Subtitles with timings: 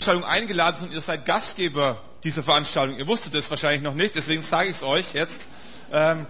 [0.00, 2.96] Veranstaltung eingeladen und ihr seid Gastgeber dieser Veranstaltung.
[2.96, 5.46] Ihr wusstet es wahrscheinlich noch nicht, deswegen sage ich es euch jetzt.
[5.92, 6.26] Ähm,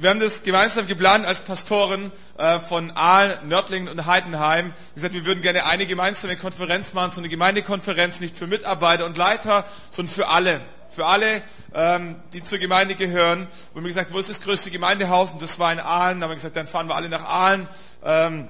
[0.00, 4.72] wir haben das gemeinsam geplant als Pastoren äh, von Aal, Nördlingen und Heidenheim.
[4.72, 9.06] Wie gesagt, wir würden gerne eine gemeinsame Konferenz machen, so eine Gemeindekonferenz, nicht für Mitarbeiter
[9.06, 10.60] und Leiter, sondern für alle.
[10.88, 11.40] Für alle,
[11.74, 13.42] ähm, die zur Gemeinde gehören.
[13.42, 15.30] Und wir haben gesagt, wo ist das größte Gemeindehaus?
[15.30, 16.18] Und das war in Aalen.
[16.18, 17.68] Da haben wir gesagt, dann fahren wir alle nach Aalen.
[18.04, 18.48] Ähm,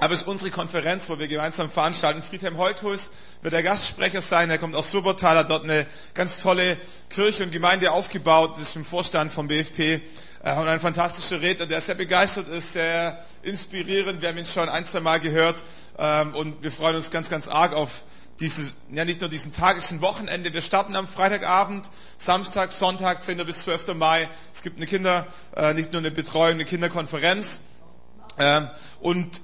[0.00, 2.22] aber es ist unsere Konferenz, wo wir gemeinsam veranstalten.
[2.22, 3.10] Friedhelm Heuthus
[3.42, 4.48] wird der Gastsprecher sein.
[4.48, 6.78] Er kommt aus Supertal, hat dort eine ganz tolle
[7.10, 8.52] Kirche und Gemeinde aufgebaut.
[8.54, 10.00] Das ist im Vorstand vom BFP.
[10.42, 14.22] Äh, und ein fantastischer Redner, der sehr begeistert ist, sehr inspirierend.
[14.22, 15.62] Wir haben ihn schon ein, zwei Mal gehört.
[15.98, 18.02] Ähm, und wir freuen uns ganz, ganz arg auf
[18.40, 20.54] dieses, ja nicht nur diesen Tag, ist ein Wochenende.
[20.54, 23.36] Wir starten am Freitagabend, Samstag, Sonntag, 10.
[23.44, 23.92] bis 12.
[23.94, 24.30] Mai.
[24.54, 27.60] Es gibt eine Kinder, äh, nicht nur eine Betreuung, eine Kinderkonferenz.
[28.38, 28.70] Ähm,
[29.00, 29.42] und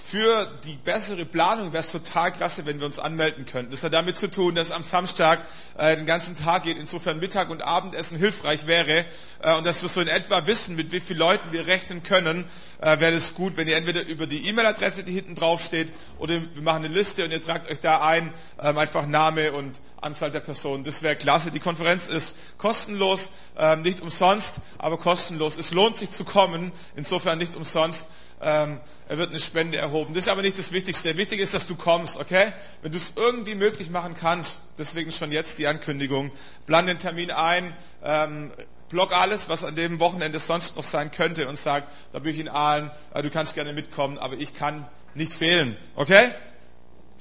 [0.00, 3.70] für die bessere Planung wäre es total klasse, wenn wir uns anmelden könnten.
[3.70, 5.40] Das hat damit zu tun, dass am Samstag
[5.78, 9.04] äh, den ganzen Tag geht, insofern Mittag und Abendessen hilfreich wäre
[9.42, 12.44] äh, und dass wir so in etwa wissen, mit wie vielen Leuten wir rechnen können,
[12.80, 16.34] äh, wäre es gut, wenn ihr entweder über die E-Mail-Adresse, die hinten drauf steht, oder
[16.34, 18.32] wir machen eine Liste und ihr tragt euch da ein,
[18.62, 20.84] ähm, einfach Name und Anzahl der Personen.
[20.84, 21.50] Das wäre klasse.
[21.50, 25.56] Die Konferenz ist kostenlos, ähm, nicht umsonst, aber kostenlos.
[25.56, 28.06] Es lohnt sich zu kommen, insofern nicht umsonst
[28.42, 30.14] ähm, er wird eine Spende erhoben.
[30.14, 31.16] Das ist aber nicht das Wichtigste.
[31.16, 32.52] Wichtig ist, dass du kommst, okay?
[32.82, 36.30] Wenn du es irgendwie möglich machen kannst, deswegen schon jetzt die Ankündigung,
[36.66, 38.50] plan den Termin ein, ähm,
[38.88, 42.40] block alles, was an dem Wochenende sonst noch sein könnte und sag, da bin ich
[42.40, 46.30] in Aalen, äh, du kannst gerne mitkommen, aber ich kann nicht fehlen, okay?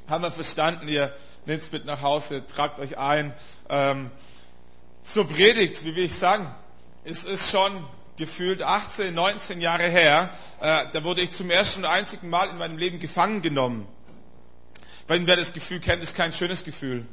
[0.07, 1.13] Haben wir verstanden, ihr
[1.45, 3.33] nehmt es mit nach Hause, tragt euch ein.
[3.69, 4.09] Ähm,
[5.03, 6.47] zur Predigt, wie will ich sagen,
[7.03, 7.71] es ist schon
[8.19, 12.57] gefühlt 18, 19 Jahre her, äh, da wurde ich zum ersten und einzigen Mal in
[12.59, 13.87] meinem Leben gefangen genommen.
[15.07, 17.05] Wenn wer das Gefühl kennt, ist kein schönes Gefühl.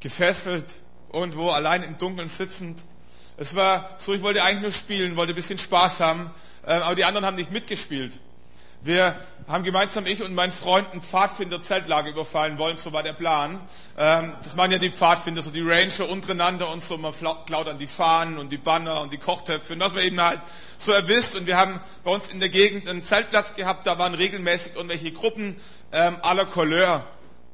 [0.00, 0.76] Gefesselt,
[1.12, 2.82] irgendwo allein im Dunkeln sitzend.
[3.36, 6.30] Es war so, ich wollte eigentlich nur spielen, wollte ein bisschen Spaß haben,
[6.66, 8.18] äh, aber die anderen haben nicht mitgespielt.
[8.80, 9.16] Wir
[9.48, 13.58] haben gemeinsam, ich und mein Freund, ein Pfadfinder-Zeltlager überfallen wollen, so war der Plan.
[13.98, 17.78] Ähm, das machen ja die Pfadfinder, so die Ranger untereinander und so, man klaut dann
[17.78, 20.40] die Fahnen und die Banner und die Kochtöpfe und was man eben halt
[20.76, 21.34] so erwischt.
[21.34, 25.10] Und wir haben bei uns in der Gegend einen Zeltplatz gehabt, da waren regelmäßig irgendwelche
[25.10, 25.56] Gruppen
[25.90, 27.04] ähm, aller Couleur.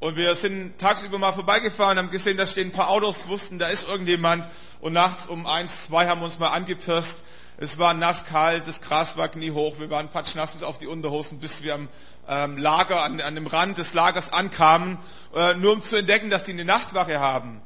[0.01, 3.69] Und wir sind tagsüber mal vorbeigefahren, haben gesehen, da stehen ein paar Autos, wussten, da
[3.69, 4.47] ist irgendjemand.
[4.83, 7.21] Und nachts um eins, zwei haben wir uns mal angepirst
[7.57, 11.39] es war nass kalt, das Gras war kniehoch, wir waren patschnass bis auf die Unterhosen,
[11.39, 11.89] bis wir am
[12.29, 14.99] ähm, Lager, an, an, dem Rand des Lagers ankamen,
[15.35, 17.63] äh, nur um zu entdecken, dass die eine Nachtwache haben.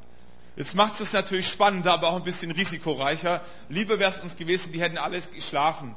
[0.57, 3.41] Jetzt macht es natürlich spannender, aber auch ein bisschen risikoreicher.
[3.69, 5.95] Lieber wäre es uns gewesen, die hätten alles geschlafen.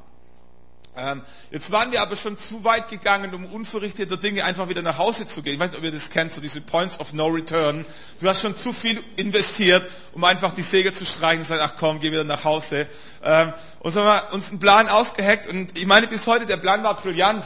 [0.96, 1.22] Ähm,
[1.52, 5.26] jetzt waren wir aber schon zu weit gegangen, um unverrichteter Dinge einfach wieder nach Hause
[5.26, 5.54] zu gehen.
[5.54, 7.86] Ich weiß nicht, ob ihr das kennt, so diese Points of No Return.
[8.20, 11.76] Du hast schon zu viel investiert, um einfach die Säge zu streichen und sagen, ach
[11.80, 12.88] komm, geh wieder nach Hause.
[13.24, 16.58] Ähm, und so haben wir uns einen Plan ausgeheckt und ich meine bis heute, der
[16.58, 17.46] Plan war brillant,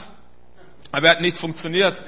[0.91, 2.01] aber er hat nicht funktioniert.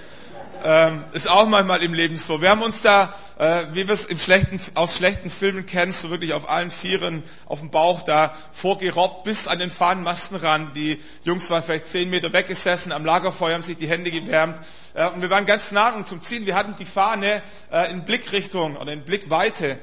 [0.64, 2.42] Ähm, ist auch manchmal im Leben so.
[2.42, 6.10] Wir haben uns da, äh, wie wir es im schlechten, aus schlechten Filmen kennen, so
[6.10, 10.72] wirklich auf allen Vieren auf dem Bauch da vorgerobbt bis an den Fahnenmasten ran.
[10.76, 14.60] Die Jungs waren vielleicht zehn Meter weggesessen, am Lagerfeuer haben sich die Hände gewärmt.
[14.94, 16.46] Äh, und wir waren ganz nah zum Ziehen.
[16.46, 17.42] Wir hatten die Fahne
[17.72, 19.78] äh, in Blickrichtung oder in Blickweite.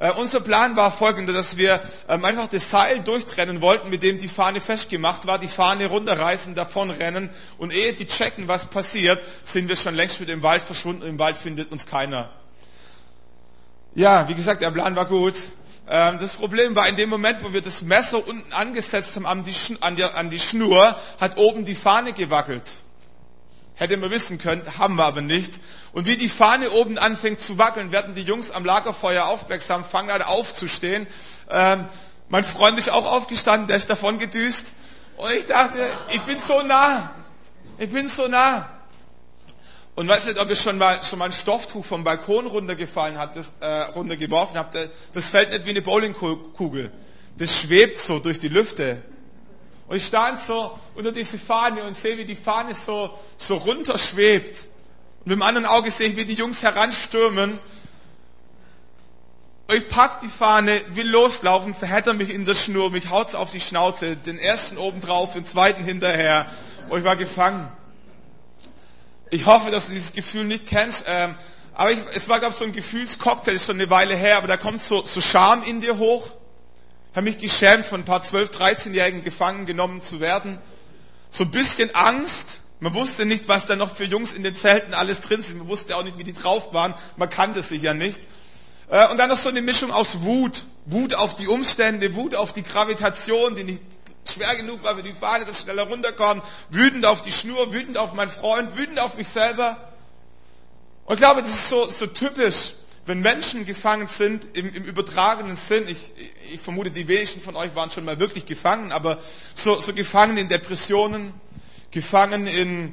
[0.00, 1.78] Äh, unser Plan war folgender, dass wir
[2.08, 6.54] ähm, einfach das Seil durchtrennen wollten, mit dem die Fahne festgemacht war, die Fahne runterreißen,
[6.54, 7.28] davonrennen
[7.58, 11.02] und ehe die checken, was passiert, sind wir schon längst mit dem Wald verschwunden.
[11.02, 12.30] Im Wald findet uns keiner.
[13.94, 15.34] Ja, wie gesagt, der Plan war gut.
[15.86, 19.44] Ähm, das Problem war, in dem Moment, wo wir das Messer unten angesetzt haben an
[19.44, 22.70] die, an die, an die Schnur, hat oben die Fahne gewackelt.
[23.80, 25.54] Hätte man wissen können, haben wir aber nicht.
[25.92, 30.10] Und wie die Fahne oben anfängt zu wackeln, werden die Jungs am Lagerfeuer aufmerksam, fangen
[30.10, 31.06] an aufzustehen.
[31.50, 31.86] Ähm,
[32.28, 34.74] mein Freund ist auch aufgestanden, der ist davon gedüst.
[35.16, 35.78] Und ich dachte,
[36.12, 37.10] ich bin so nah.
[37.78, 38.68] Ich bin so nah.
[39.94, 43.36] Und weiß nicht, ob ihr schon mal, schon mal ein Stofftuch vom Balkon runtergefallen habt,
[43.36, 44.76] das, äh, runtergeworfen habt.
[45.14, 46.92] Das fällt nicht wie eine Bowlingkugel.
[47.38, 49.02] Das schwebt so durch die Lüfte.
[49.90, 54.56] Und ich stand so unter diese Fahne und sehe, wie die Fahne so, so runterschwebt.
[55.18, 57.58] Und mit dem anderen Auge sehe ich, wie die Jungs heranstürmen.
[59.66, 63.50] Und ich pack die Fahne, will loslaufen, verhätter mich in der Schnur, mich haut's auf
[63.50, 66.46] die Schnauze, den ersten oben drauf, den zweiten hinterher.
[66.88, 67.66] Und ich war gefangen.
[69.30, 71.02] Ich hoffe, dass du dieses Gefühl nicht kennst.
[71.08, 71.34] Ähm,
[71.74, 74.46] aber ich, es war, glaube ich, so ein Gefühlscocktail, ist schon eine Weile her, aber
[74.46, 76.30] da kommt so, so Scham in dir hoch
[77.14, 80.58] habe mich geschämt, von ein paar 12-, 13-Jährigen gefangen genommen zu werden.
[81.30, 84.94] So ein bisschen Angst, Man wusste nicht, was da noch für Jungs in den Zelten
[84.94, 85.58] alles drin sind.
[85.58, 86.94] Man wusste auch nicht, wie die drauf waren.
[87.16, 88.20] Man kannte sich ja nicht.
[88.88, 90.64] Äh, und dann noch so eine Mischung aus Wut.
[90.86, 93.82] Wut auf die Umstände, Wut auf die Gravitation, die nicht
[94.26, 96.42] schwer genug war, für die Fahne dass schneller runterkommen.
[96.70, 99.76] Wütend auf die Schnur, wütend auf meinen Freund, wütend auf mich selber.
[101.04, 102.72] Und ich glaube, das ist so, so typisch,
[103.06, 105.88] wenn Menschen gefangen sind im, im übertragenen Sinn.
[105.88, 106.12] Ich,
[106.52, 109.18] ich vermute, die wenigsten von euch waren schon mal wirklich gefangen, aber
[109.54, 111.32] so, so gefangen in Depressionen,
[111.90, 112.92] gefangen in,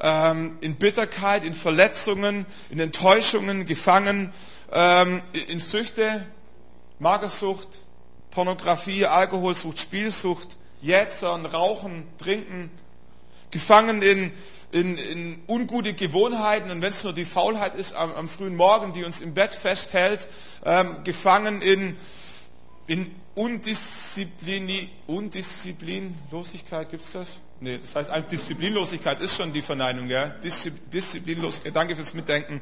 [0.00, 4.32] ähm, in Bitterkeit, in Verletzungen, in Enttäuschungen, gefangen
[4.72, 6.26] ähm, in Süchte,
[6.98, 7.68] Magersucht,
[8.30, 12.70] Pornografie, Alkoholsucht, Spielsucht, Jätzern, Rauchen, Trinken,
[13.50, 14.32] gefangen in,
[14.72, 18.92] in, in ungute Gewohnheiten und wenn es nur die Faulheit ist am, am, frühen Morgen,
[18.92, 20.28] die uns im Bett festhält,
[20.64, 21.96] ähm, gefangen in,
[22.86, 27.36] in Undisziplin, Undisziplinlosigkeit, gibt es das?
[27.60, 30.26] Nee, das heißt, Disziplinlosigkeit ist schon die Verneinung, ja?
[30.26, 32.60] Disziplinlosigkeit, danke fürs Mitdenken.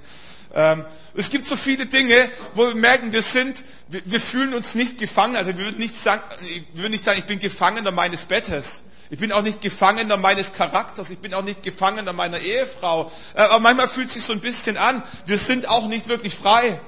[0.55, 0.85] Ähm,
[1.15, 4.99] es gibt so viele Dinge, wo wir merken, wir sind, wir, wir fühlen uns nicht
[4.99, 5.35] gefangen.
[5.35, 8.85] Also wir würden nicht sagen, ich würde nicht sagen, ich bin Gefangener meines Bettes.
[9.11, 11.11] Ich bin auch nicht Gefangener meines Charakters.
[11.11, 13.13] Ich bin auch nicht Gefangener meiner Ehefrau.
[13.35, 15.03] Äh, aber manchmal fühlt sich so ein bisschen an.
[15.27, 16.81] Wir sind auch nicht wirklich frei.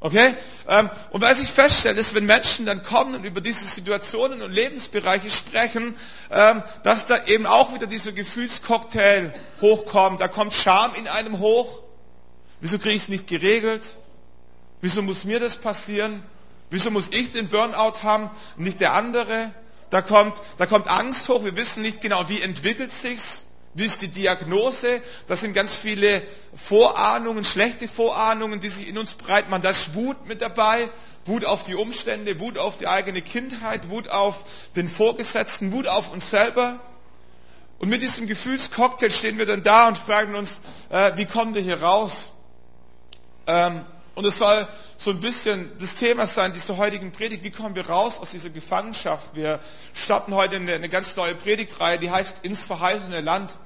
[0.00, 0.34] Okay?
[0.68, 4.52] Ähm, und was ich feststelle, ist, wenn Menschen dann kommen und über diese Situationen und
[4.52, 5.96] Lebensbereiche sprechen,
[6.30, 10.20] ähm, dass da eben auch wieder dieser Gefühlscocktail hochkommt.
[10.20, 11.80] Da kommt Scham in einem hoch.
[12.60, 13.96] Wieso kriege ich es nicht geregelt?
[14.80, 16.22] Wieso muss mir das passieren?
[16.70, 19.52] Wieso muss ich den Burnout haben, nicht der andere?
[19.90, 21.44] Da kommt, da kommt Angst hoch.
[21.44, 23.44] Wir wissen nicht genau, wie entwickelt sich's.
[23.74, 25.02] Wie ist die Diagnose?
[25.28, 26.22] Das sind ganz viele
[26.54, 29.62] Vorahnungen, schlechte Vorahnungen, die sich in uns breit machen.
[29.62, 30.88] Da ist Wut mit dabei.
[31.26, 34.44] Wut auf die Umstände, Wut auf die eigene Kindheit, Wut auf
[34.76, 36.78] den Vorgesetzten, Wut auf uns selber.
[37.78, 41.62] Und mit diesem Gefühlscocktail stehen wir dann da und fragen uns, äh, wie kommen wir
[41.62, 42.30] hier raus?
[43.46, 43.82] Ähm,
[44.16, 44.66] und es soll
[44.96, 47.44] so ein bisschen das Thema sein, dieser heutigen Predigt.
[47.44, 49.36] Wie kommen wir raus aus dieser Gefangenschaft?
[49.36, 49.60] Wir
[49.92, 53.58] starten heute eine, eine ganz neue Predigtreihe, die heißt Ins verheißene Land.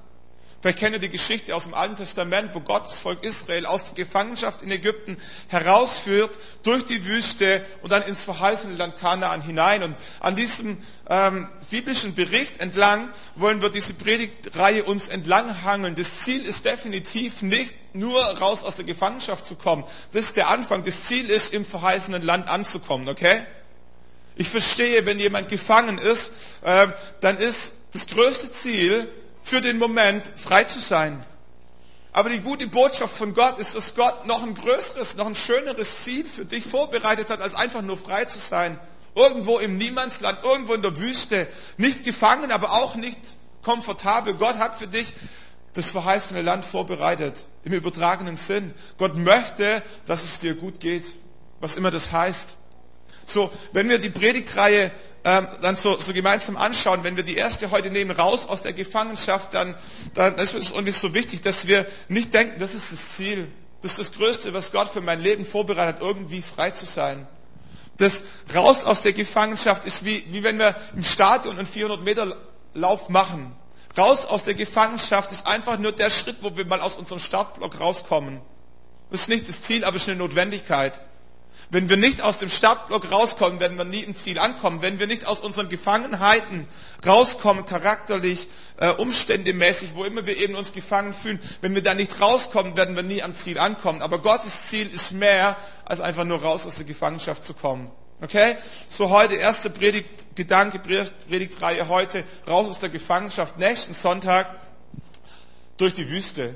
[0.60, 3.84] Vielleicht kennt ihr die Geschichte aus dem Alten Testament, wo Gott das Volk Israel aus
[3.84, 5.16] der Gefangenschaft in Ägypten
[5.46, 9.84] herausführt, durch die Wüste und dann ins verheißene Land Kanaan hinein.
[9.84, 15.94] Und an diesem ähm, biblischen Bericht entlang wollen wir diese Predigtreihe uns entlang hangeln.
[15.94, 19.84] Das Ziel ist definitiv nicht nur raus aus der Gefangenschaft zu kommen.
[20.12, 20.84] Das ist der Anfang.
[20.84, 23.42] Das Ziel ist, im verheißenen Land anzukommen, okay?
[24.36, 26.32] Ich verstehe, wenn jemand gefangen ist,
[26.62, 26.88] äh,
[27.20, 29.08] dann ist das größte Ziel,
[29.42, 31.24] für den Moment frei zu sein.
[32.12, 36.04] Aber die gute Botschaft von Gott ist, dass Gott noch ein größeres, noch ein schöneres
[36.04, 38.78] Ziel für dich vorbereitet hat, als einfach nur frei zu sein.
[39.14, 41.46] Irgendwo im Niemandsland, irgendwo in der Wüste.
[41.76, 43.18] Nicht gefangen, aber auch nicht
[43.62, 44.34] komfortabel.
[44.34, 45.12] Gott hat für dich
[45.74, 47.34] das verheißene Land vorbereitet.
[47.64, 48.74] Im übertragenen Sinn.
[48.98, 51.04] Gott möchte, dass es dir gut geht.
[51.60, 52.56] Was immer das heißt.
[53.26, 54.90] So, wenn wir die Predigtreihe
[55.24, 58.72] ähm, dann so, so gemeinsam anschauen, wenn wir die erste heute nehmen, raus aus der
[58.72, 59.74] Gefangenschaft, dann,
[60.14, 63.48] dann ist es irgendwie so wichtig, dass wir nicht denken, das ist das Ziel.
[63.82, 67.26] Das ist das Größte, was Gott für mein Leben vorbereitet hat, irgendwie frei zu sein.
[67.96, 68.22] Das
[68.54, 72.36] raus aus der Gefangenschaft ist wie, wie wenn wir im Stadion einen 400 Meter
[72.72, 73.54] Lauf machen.
[73.96, 77.80] Raus aus der Gefangenschaft ist einfach nur der Schritt, wo wir mal aus unserem Startblock
[77.80, 78.40] rauskommen.
[79.10, 81.00] Ist nicht das Ziel, aber es ist eine Notwendigkeit.
[81.72, 84.82] Wenn wir nicht aus dem Startblock rauskommen, werden wir nie im Ziel ankommen.
[84.82, 86.66] Wenn wir nicht aus unseren Gefangenheiten
[87.06, 88.48] rauskommen, charakterlich,
[88.78, 92.96] äh, umständemäßig, wo immer wir eben uns gefangen fühlen, wenn wir da nicht rauskommen, werden
[92.96, 94.02] wir nie am Ziel ankommen.
[94.02, 97.90] Aber Gottes Ziel ist mehr, als einfach nur raus aus der Gefangenschaft zu kommen.
[98.22, 98.56] Okay?
[98.88, 103.58] So heute erste Predigtgedanke, Predigtreihe heute, raus aus der Gefangenschaft.
[103.58, 104.46] Nächsten Sonntag
[105.76, 106.54] durch die Wüste.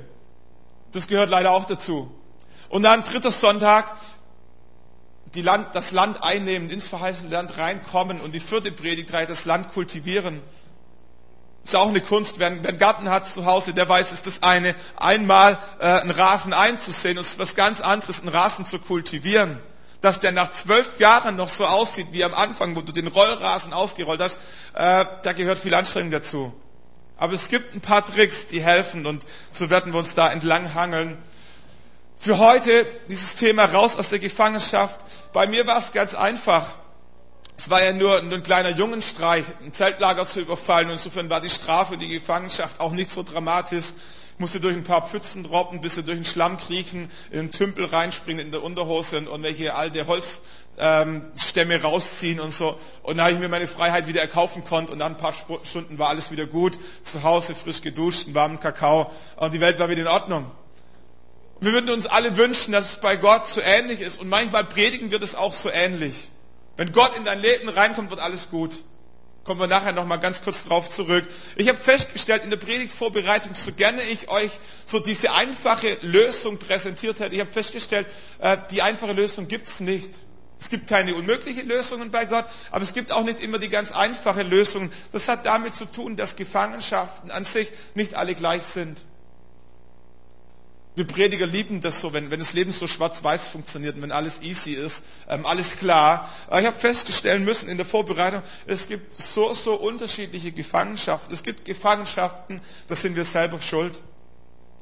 [0.91, 2.11] Das gehört leider auch dazu.
[2.69, 3.97] Und dann dritter Sonntag,
[5.41, 10.41] Land, das Land einnehmen, ins verheißene Land reinkommen und die vierte Predigtreihe, das Land kultivieren.
[11.65, 12.39] Ist auch eine Kunst.
[12.39, 16.11] Wer, wer einen Garten hat zu Hause, der weiß, ist das eine, einmal äh, einen
[16.11, 19.59] Rasen einzusehen ist was ganz anderes, einen Rasen zu kultivieren.
[20.05, 23.73] Dass der nach zwölf Jahren noch so aussieht wie am Anfang, wo du den Rollrasen
[23.73, 24.37] ausgerollt hast,
[24.75, 26.53] äh, da gehört viel Anstrengung dazu.
[27.17, 30.75] Aber es gibt ein paar Tricks, die helfen und so werden wir uns da entlang
[30.75, 31.17] hangeln.
[32.19, 34.99] Für heute dieses Thema raus aus der Gefangenschaft.
[35.33, 36.67] Bei mir war es ganz einfach.
[37.57, 40.89] Es war ja nur ein kleiner Jungenstreich, ein Zeltlager zu überfallen.
[40.89, 43.85] Und insofern war die Strafe, die Gefangenschaft auch nicht so dramatisch
[44.37, 47.85] musste durch ein paar Pfützen droppen, bis sie durch den Schlamm kriechen, in den Tümpel
[47.85, 52.77] reinspringen in der Unterhose und, welche alte Holzstämme ähm, rausziehen und so.
[53.03, 56.09] Und da ich mir meine Freiheit wieder erkaufen konnte und dann ein paar Stunden war
[56.09, 56.77] alles wieder gut.
[57.03, 60.51] Zu Hause frisch geduscht, einen warmen Kakao und die Welt war wieder in Ordnung.
[61.61, 64.19] Wir würden uns alle wünschen, dass es bei Gott so ähnlich ist.
[64.19, 66.29] Und manchmal predigen wir das auch so ähnlich.
[66.75, 68.83] Wenn Gott in dein Leben reinkommt, wird alles gut.
[69.45, 71.23] Kommen wir nachher noch mal ganz kurz drauf zurück.
[71.55, 74.49] Ich habe festgestellt, in der Predigtvorbereitung, so gerne ich euch
[74.87, 78.07] so diese einfache Lösung präsentiert hätte, ich habe festgestellt,
[78.39, 80.09] äh, die einfache Lösung gibt's nicht.
[80.59, 83.91] Es gibt keine unmöglichen Lösungen bei Gott, aber es gibt auch nicht immer die ganz
[83.91, 84.91] einfache Lösung.
[85.11, 89.05] Das hat damit zu tun, dass Gefangenschaften an sich nicht alle gleich sind.
[90.95, 94.41] Wir Prediger lieben das so, wenn, wenn das Leben so schwarz-weiß funktioniert und wenn alles
[94.41, 96.29] easy ist, ähm, alles klar.
[96.47, 101.33] Aber ich habe feststellen müssen in der Vorbereitung, es gibt so, so unterschiedliche Gefangenschaften.
[101.33, 104.01] Es gibt Gefangenschaften, da sind wir selber schuld.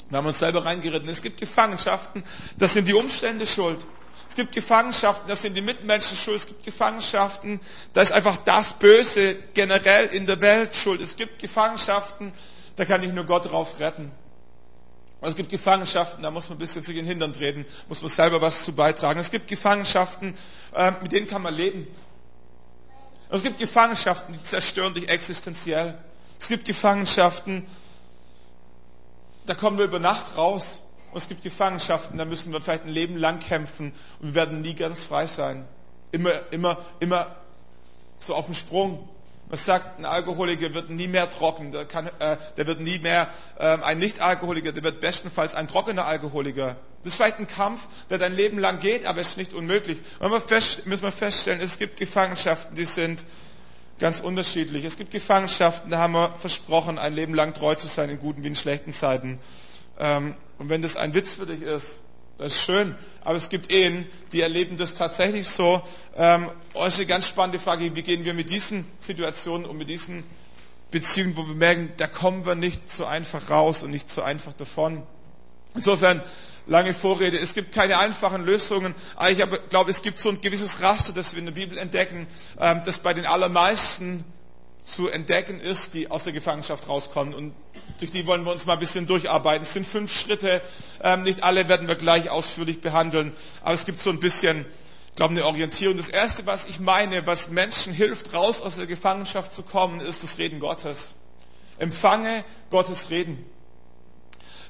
[0.09, 1.09] Wir haben uns selber reingeritten.
[1.09, 2.23] Es gibt Gefangenschaften,
[2.59, 3.83] da sind die Umstände schuld.
[4.29, 6.37] Es gibt Gefangenschaften, da sind die Mitmenschen schuld.
[6.37, 7.59] Es gibt Gefangenschaften,
[7.93, 11.01] da ist einfach das Böse generell in der Welt schuld.
[11.01, 12.31] Es gibt Gefangenschaften,
[12.75, 14.11] da kann ich nur Gott drauf retten.
[15.23, 18.09] Und es gibt Gefangenschaften, da muss man ein bisschen in den Hintern treten, muss man
[18.09, 19.21] selber was zu beitragen.
[19.21, 20.37] Es gibt Gefangenschaften,
[20.75, 21.87] ähm, mit denen kann man leben.
[23.29, 25.97] Und es gibt Gefangenschaften, die zerstören dich existenziell.
[26.37, 27.65] Es gibt Gefangenschaften,
[29.45, 30.81] da kommen wir über Nacht raus.
[31.13, 34.59] Und es gibt Gefangenschaften, da müssen wir vielleicht ein Leben lang kämpfen und wir werden
[34.59, 35.65] nie ganz frei sein.
[36.11, 37.33] Immer, immer, immer
[38.19, 39.07] so auf dem Sprung.
[39.53, 43.27] Man sagt, ein Alkoholiker wird nie mehr trocken, der, kann, äh, der wird nie mehr
[43.59, 46.75] äh, ein Nicht-Alkoholiker, der wird bestenfalls ein trockener Alkoholiker.
[47.03, 49.99] Das ist vielleicht ein Kampf, der dein Leben lang geht, aber es ist nicht unmöglich.
[50.19, 53.25] Wir fest, müssen wir feststellen, es gibt Gefangenschaften, die sind
[53.99, 54.85] ganz unterschiedlich.
[54.85, 58.43] Es gibt Gefangenschaften, da haben wir versprochen, ein Leben lang treu zu sein in guten
[58.43, 59.37] wie in schlechten Zeiten.
[59.99, 62.01] Ähm, und wenn das ein Witz für dich ist,
[62.37, 65.81] das ist schön, aber es gibt Ehen, die erleben das tatsächlich so.
[66.17, 69.87] Ähm, das ist eine ganz spannende Frage, wie gehen wir mit diesen Situationen und mit
[69.89, 70.23] diesen
[70.89, 74.53] Beziehungen, wo wir merken, da kommen wir nicht so einfach raus und nicht so einfach
[74.53, 75.03] davon.
[75.75, 76.21] Insofern,
[76.67, 80.81] lange Vorrede, es gibt keine einfachen Lösungen, aber ich glaube, es gibt so ein gewisses
[80.81, 82.27] Raster, das wir in der Bibel entdecken,
[82.59, 84.23] ähm, das bei den allermeisten
[84.83, 87.33] zu entdecken ist, die aus der Gefangenschaft rauskommen.
[87.33, 87.53] Und
[87.99, 89.63] durch die wollen wir uns mal ein bisschen durcharbeiten.
[89.63, 90.61] Es sind fünf Schritte.
[91.01, 94.65] Ähm, nicht alle werden wir gleich ausführlich behandeln, aber es gibt so ein bisschen,
[95.09, 95.97] ich glaube, eine Orientierung.
[95.97, 100.23] Das Erste, was ich meine, was Menschen hilft, raus aus der Gefangenschaft zu kommen, ist
[100.23, 101.15] das Reden Gottes.
[101.77, 103.45] Empfange Gottes Reden.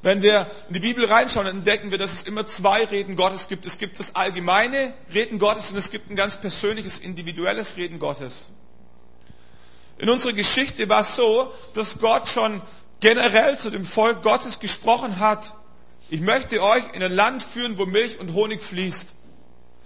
[0.03, 3.47] Wenn wir in die Bibel reinschauen, dann entdecken wir, dass es immer zwei Reden Gottes
[3.47, 3.65] gibt.
[3.65, 8.49] Es gibt das allgemeine Reden Gottes und es gibt ein ganz persönliches, individuelles Reden Gottes.
[9.97, 12.61] In unserer Geschichte war es so, dass Gott schon
[13.03, 15.55] generell zu dem Volk Gottes gesprochen hat.
[16.09, 19.09] Ich möchte euch in ein Land führen, wo Milch und Honig fließt.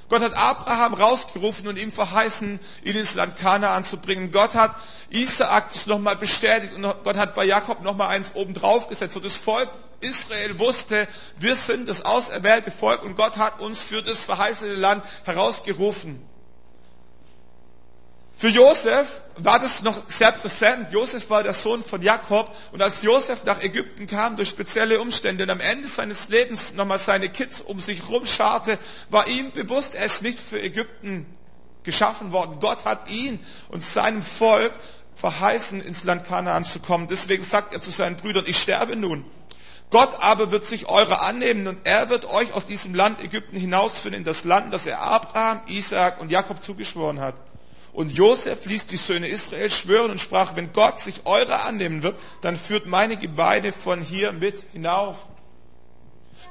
[0.08, 4.32] Gott hat Abraham rausgerufen und ihm verheißen, ihn ins Land Kanaan zu bringen.
[4.32, 4.76] Gott hat
[5.10, 9.16] Isaak das nochmal bestätigt und Gott hat bei Jakob nochmal eins oben drauf gesetzt.
[9.16, 9.70] Und das Volk
[10.00, 11.08] Israel wusste,
[11.40, 16.22] wir sind das auserwählte Volk und Gott hat uns für das verheißene Land herausgerufen.
[18.40, 20.92] Für Josef war das noch sehr präsent.
[20.92, 25.44] Josef war der Sohn von Jakob und als Josef nach Ägypten kam durch spezielle Umstände
[25.46, 28.78] und am Ende seines Lebens nochmal seine Kids um sich rumscharte,
[29.10, 31.26] war ihm bewusst, er ist nicht für Ägypten
[31.82, 32.60] geschaffen worden.
[32.60, 33.40] Gott hat ihn
[33.70, 34.72] und seinem Volk
[35.16, 37.08] verheißen, ins Land Kanaan zu kommen.
[37.08, 39.26] Deswegen sagt er zu seinen Brüdern, ich sterbe nun.
[39.90, 44.16] Gott aber wird sich eure annehmen und er wird euch aus diesem Land Ägypten hinausführen
[44.16, 47.34] in das Land, das er Abraham, Isaak und Jakob zugeschworen hat.
[47.98, 52.16] Und Josef ließ die Söhne Israel schwören und sprach, wenn Gott sich eure annehmen wird,
[52.42, 55.26] dann führt meine Gebeine von hier mit hinauf.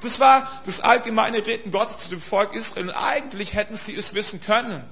[0.01, 2.89] Das war das allgemeine Reden Gottes zu dem Volk Israel.
[2.89, 4.83] Und eigentlich hätten sie es wissen können.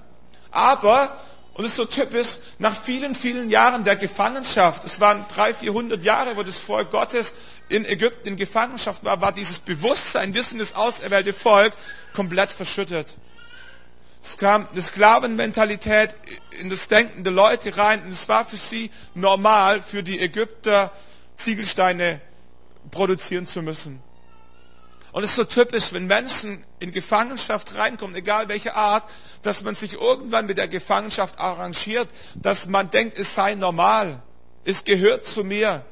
[0.50, 1.18] Aber,
[1.56, 6.04] und es ist so typisch, nach vielen, vielen Jahren der Gefangenschaft, es waren drei, vierhundert
[6.04, 7.34] Jahre, wo das Volk Gottes
[7.68, 11.74] in Ägypten in Gefangenschaft war, war dieses Bewusstsein, wir sind das auserwählte Volk,
[12.14, 13.18] komplett verschüttet.
[14.26, 16.16] Es kam eine Sklavenmentalität
[16.60, 20.92] in das Denken der Leute rein und es war für sie normal, für die Ägypter
[21.36, 22.20] Ziegelsteine
[22.90, 24.02] produzieren zu müssen.
[25.12, 29.08] Und es ist so typisch, wenn Menschen in Gefangenschaft reinkommen, egal welche Art,
[29.44, 34.24] dass man sich irgendwann mit der Gefangenschaft arrangiert, dass man denkt, es sei normal,
[34.64, 35.86] es gehört zu mir.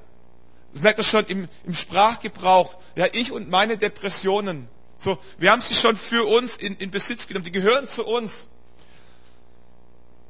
[0.74, 2.78] Das merkt man schon im, im Sprachgebrauch.
[2.96, 4.73] Ja, ich und meine Depressionen.
[5.04, 7.44] So, wir haben sie schon für uns in, in Besitz genommen.
[7.44, 8.48] Die gehören zu uns.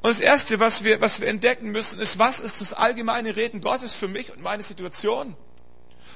[0.01, 3.61] Und das Erste, was wir, was wir entdecken müssen, ist, was ist das allgemeine Reden
[3.61, 5.35] Gottes für mich und meine Situation?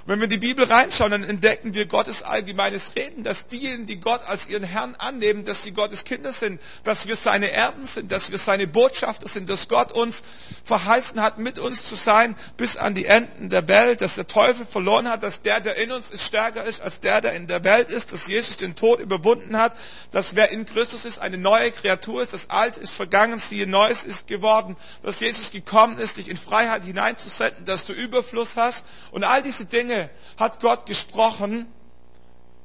[0.08, 4.00] Wenn wir in die Bibel reinschauen, dann entdecken wir Gottes allgemeines Reden, dass diejenigen, die
[4.00, 8.10] Gott als ihren Herrn annehmen, dass sie Gottes Kinder sind, dass wir seine Erben sind,
[8.14, 10.24] dass wir seine Botschafter sind, dass Gott uns
[10.64, 14.66] verheißen hat, mit uns zu sein bis an die Enden der Welt, dass der Teufel
[14.66, 17.66] verloren hat, dass der, der in uns ist, stärker ist als der, der in der
[17.66, 19.76] Welt ist, dass Jesus den Tod überwunden hat,
[20.12, 24.04] dass wer in Christus ist, eine neue Kreatur ist, das Alte ist vergangen, siehe Neues
[24.04, 29.26] ist geworden, dass Jesus gekommen ist, dich in Freiheit hineinzusenden, dass du Überfluss hast und
[29.26, 29.97] all diese Dinge,
[30.38, 31.68] hat Gott gesprochen.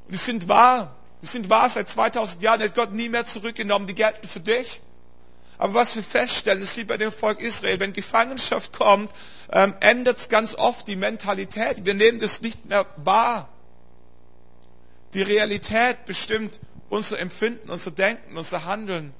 [0.08, 0.94] Die sind wahr.
[1.22, 2.60] Die sind wahr seit 2000 Jahren.
[2.60, 3.86] Die hat Gott nie mehr zurückgenommen.
[3.86, 4.80] Die gelten für dich.
[5.58, 9.12] Aber was wir feststellen, ist wie bei dem Volk Israel, wenn Gefangenschaft kommt,
[9.52, 11.84] ähm, ändert es ganz oft die Mentalität.
[11.84, 13.48] Wir nehmen das nicht mehr wahr.
[15.14, 16.58] Die Realität bestimmt
[16.88, 19.14] unser Empfinden, unser Denken, unser Handeln.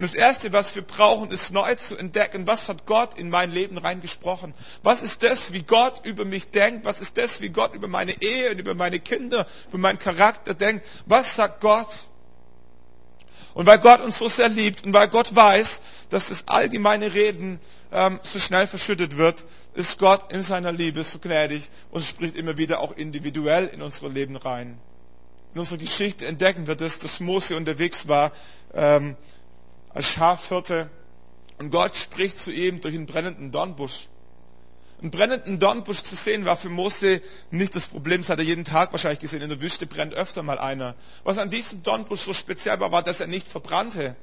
[0.00, 3.52] Und das Erste, was wir brauchen, ist neu zu entdecken, was hat Gott in mein
[3.52, 4.54] Leben reingesprochen?
[4.82, 6.86] Was ist das, wie Gott über mich denkt?
[6.86, 10.54] Was ist das, wie Gott über meine Ehe und über meine Kinder, über meinen Charakter
[10.54, 10.86] denkt?
[11.04, 12.06] Was sagt Gott?
[13.52, 17.60] Und weil Gott uns so sehr liebt und weil Gott weiß, dass das allgemeine Reden
[17.92, 22.56] ähm, so schnell verschüttet wird, ist Gott in seiner Liebe so gnädig und spricht immer
[22.56, 24.80] wieder auch individuell in unsere Leben rein.
[25.52, 28.32] In unserer Geschichte entdecken wir das, dass Mose unterwegs war
[28.72, 29.14] ähm,
[29.94, 30.90] als Schafhirte
[31.58, 34.08] und Gott spricht zu ihm durch einen brennenden Dornbusch.
[35.00, 38.64] Einen brennenden Dornbusch zu sehen war für Mose nicht das Problem, das hat er jeden
[38.64, 39.42] Tag wahrscheinlich gesehen.
[39.42, 40.94] In der Wüste brennt öfter mal einer.
[41.24, 44.16] Was an diesem Dornbusch so speziell war, war, dass er nicht verbrannte.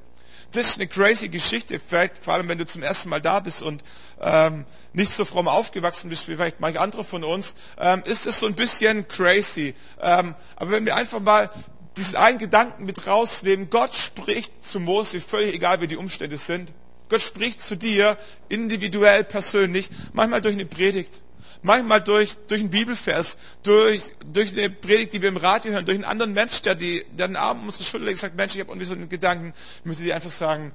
[0.52, 3.60] Das ist eine crazy Geschichte, vielleicht vor allem wenn du zum ersten Mal da bist
[3.60, 3.84] und
[4.20, 8.40] ähm, nicht so fromm aufgewachsen bist wie vielleicht manche andere von uns, ähm, ist es
[8.40, 9.74] so ein bisschen crazy.
[10.00, 11.50] Ähm, aber wenn wir einfach mal
[11.98, 13.70] diesen einen Gedanken mit rausnehmen.
[13.70, 16.72] Gott spricht zu Mose, völlig egal wie die Umstände sind.
[17.08, 18.16] Gott spricht zu dir
[18.48, 21.22] individuell, persönlich, manchmal durch eine Predigt,
[21.62, 25.96] manchmal durch, durch einen Bibelvers, durch, durch eine Predigt, die wir im Radio hören, durch
[25.96, 28.54] einen anderen Mensch, der, die, der den Arm um unsere Schulter legt und sagt, Mensch,
[28.54, 30.72] ich habe irgendwie so einen Gedanken, ich möchte dir einfach sagen,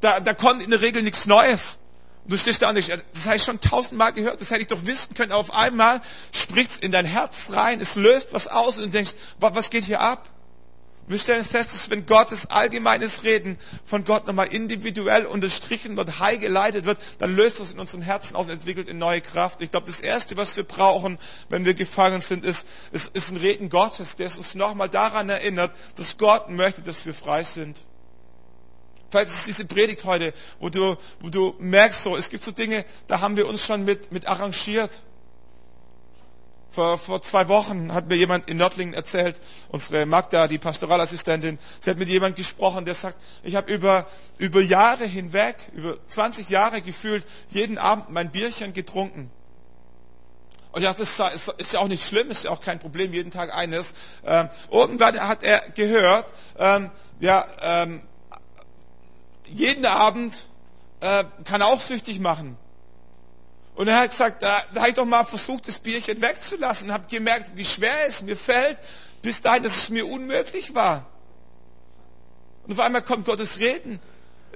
[0.00, 1.78] da, da kommt in der Regel nichts Neues.
[2.24, 4.68] Und du stehst da und denkst, das habe ich schon tausendmal gehört, das hätte ich
[4.68, 5.32] doch wissen können.
[5.32, 6.00] Auf einmal
[6.32, 9.84] spricht es in dein Herz rein, es löst was aus und du denkst, was geht
[9.84, 10.28] hier ab?
[11.10, 16.38] Wir stellen fest, dass wenn Gottes allgemeines Reden von Gott nochmal individuell unterstrichen wird, high
[16.38, 19.60] geleitet wird, dann löst das in unseren Herzen aus und entwickelt in neue Kraft.
[19.60, 23.38] Ich glaube, das Erste, was wir brauchen, wenn wir gefangen sind, ist, ist, ist ein
[23.38, 27.82] Reden Gottes, der uns nochmal daran erinnert, dass Gott möchte, dass wir frei sind.
[29.10, 32.52] Vielleicht ist es diese Predigt heute, wo du, wo du merkst, so, es gibt so
[32.52, 35.00] Dinge, da haben wir uns schon mit, mit arrangiert.
[36.70, 41.90] Vor, vor zwei Wochen hat mir jemand in Nördlingen erzählt, unsere Magda, die Pastoralassistentin, sie
[41.90, 44.06] hat mit jemand gesprochen, der sagt, ich habe über,
[44.38, 49.32] über Jahre hinweg, über 20 Jahre gefühlt, jeden Abend mein Bierchen getrunken.
[50.70, 51.20] Und ja, das
[51.58, 53.92] ist ja auch nicht schlimm, ist ja auch kein Problem, jeden Tag eines.
[54.24, 58.02] Ähm, irgendwann hat er gehört, ähm, ja, ähm,
[59.52, 60.36] jeden Abend
[61.00, 62.56] äh, kann auch süchtig machen.
[63.74, 67.06] Und er hat gesagt, da, da habe ich doch mal versucht, das Bierchen wegzulassen, habe
[67.08, 68.78] gemerkt, wie schwer es mir fällt,
[69.22, 71.06] bis dahin, dass es mir unmöglich war.
[72.66, 74.00] Und auf einmal kommt Gottes Reden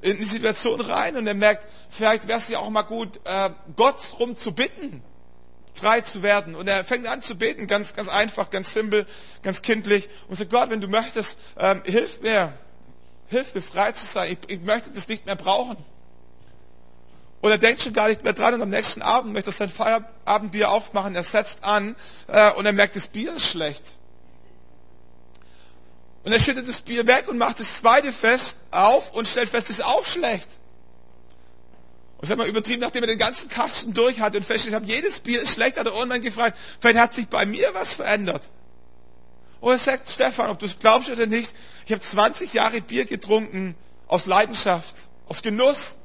[0.03, 3.51] in die Situation rein und er merkt, vielleicht wäre es ja auch mal gut, äh,
[3.77, 5.03] Gott drum zu bitten,
[5.73, 6.55] frei zu werden.
[6.55, 9.07] Und er fängt an zu beten, ganz, ganz einfach, ganz simpel,
[9.43, 12.53] ganz kindlich und sagt, Gott, wenn du möchtest, ähm, hilf mir,
[13.29, 14.33] hilf mir frei zu sein.
[14.33, 15.77] Ich, ich möchte das nicht mehr brauchen.
[17.41, 19.69] Und er denkt schon gar nicht mehr dran und am nächsten Abend möchte er sein
[19.69, 21.15] Feierabendbier aufmachen.
[21.15, 21.95] Er setzt an
[22.27, 23.97] äh, und er merkt, das Bier ist schlecht.
[26.23, 29.69] Und er schüttet das Bier weg und macht das zweite fest auf und stellt fest,
[29.69, 30.49] es ist auch schlecht.
[32.17, 35.21] Und sag mal übertrieben, nachdem er den ganzen Kasten durch hat und festgestellt hat, jedes
[35.21, 38.51] Bier ist schlecht, hat er irgendwann gefragt, vielleicht hat sich bei mir was verändert.
[39.61, 41.55] Und er sagt, Stefan, ob du es glaubst oder nicht,
[41.87, 43.75] ich habe 20 Jahre Bier getrunken
[44.07, 44.95] aus Leidenschaft,
[45.27, 45.99] aus Genuss.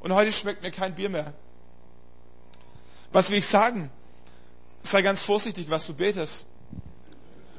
[0.00, 1.34] Und heute schmeckt mir kein Bier mehr.
[3.12, 3.90] Was will ich sagen?
[4.82, 6.46] Sei ganz vorsichtig, was du betest.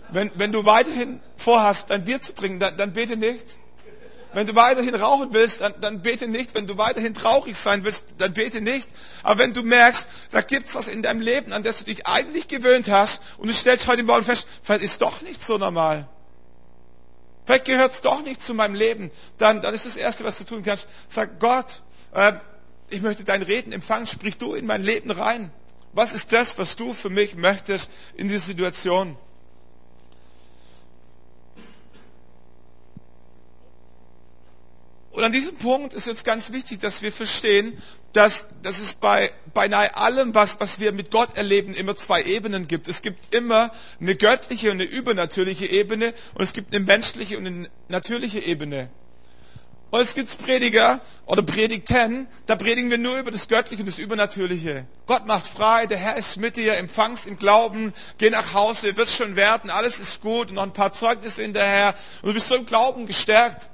[0.10, 3.58] Wenn, wenn du weiterhin vorhast, dein Bier zu trinken, dann, dann bete nicht.
[4.34, 6.56] Wenn du weiterhin rauchen willst, dann, dann bete nicht.
[6.56, 8.90] Wenn du weiterhin traurig sein willst, dann bete nicht.
[9.24, 12.48] Aber wenn du merkst, da gibt's was in deinem Leben, an das du dich eigentlich
[12.48, 16.08] gewöhnt hast, und du stellst heute Morgen fest, vielleicht ist doch nicht so normal.
[17.46, 19.12] Vielleicht gehört's doch nicht zu meinem Leben.
[19.38, 21.82] Dann, dann ist das Erste, was du tun kannst, sag Gott,
[22.14, 22.34] äh,
[22.90, 25.52] ich möchte dein Reden empfangen, sprich du in mein Leben rein.
[25.94, 29.18] Was ist das, was du für mich möchtest in dieser Situation?
[35.12, 37.82] Und an diesem Punkt ist jetzt ganz wichtig, dass wir verstehen,
[38.14, 42.68] dass, dass es bei beinahe allem, was, was wir mit Gott erleben, immer zwei Ebenen
[42.68, 42.88] gibt.
[42.88, 47.46] Es gibt immer eine göttliche und eine übernatürliche Ebene und es gibt eine menschliche und
[47.46, 48.90] eine natürliche Ebene.
[49.92, 54.00] Und es gibt Prediger oder Predigten, da predigen wir nur über das Göttliche und das
[54.00, 54.86] Übernatürliche.
[55.06, 59.10] Gott macht frei, der Herr ist mit dir, empfangst im Glauben, geh nach Hause, wird
[59.10, 62.56] schon werden, alles ist gut und noch ein paar Zeugnisse hinterher und du bist so
[62.56, 63.71] im Glauben gestärkt.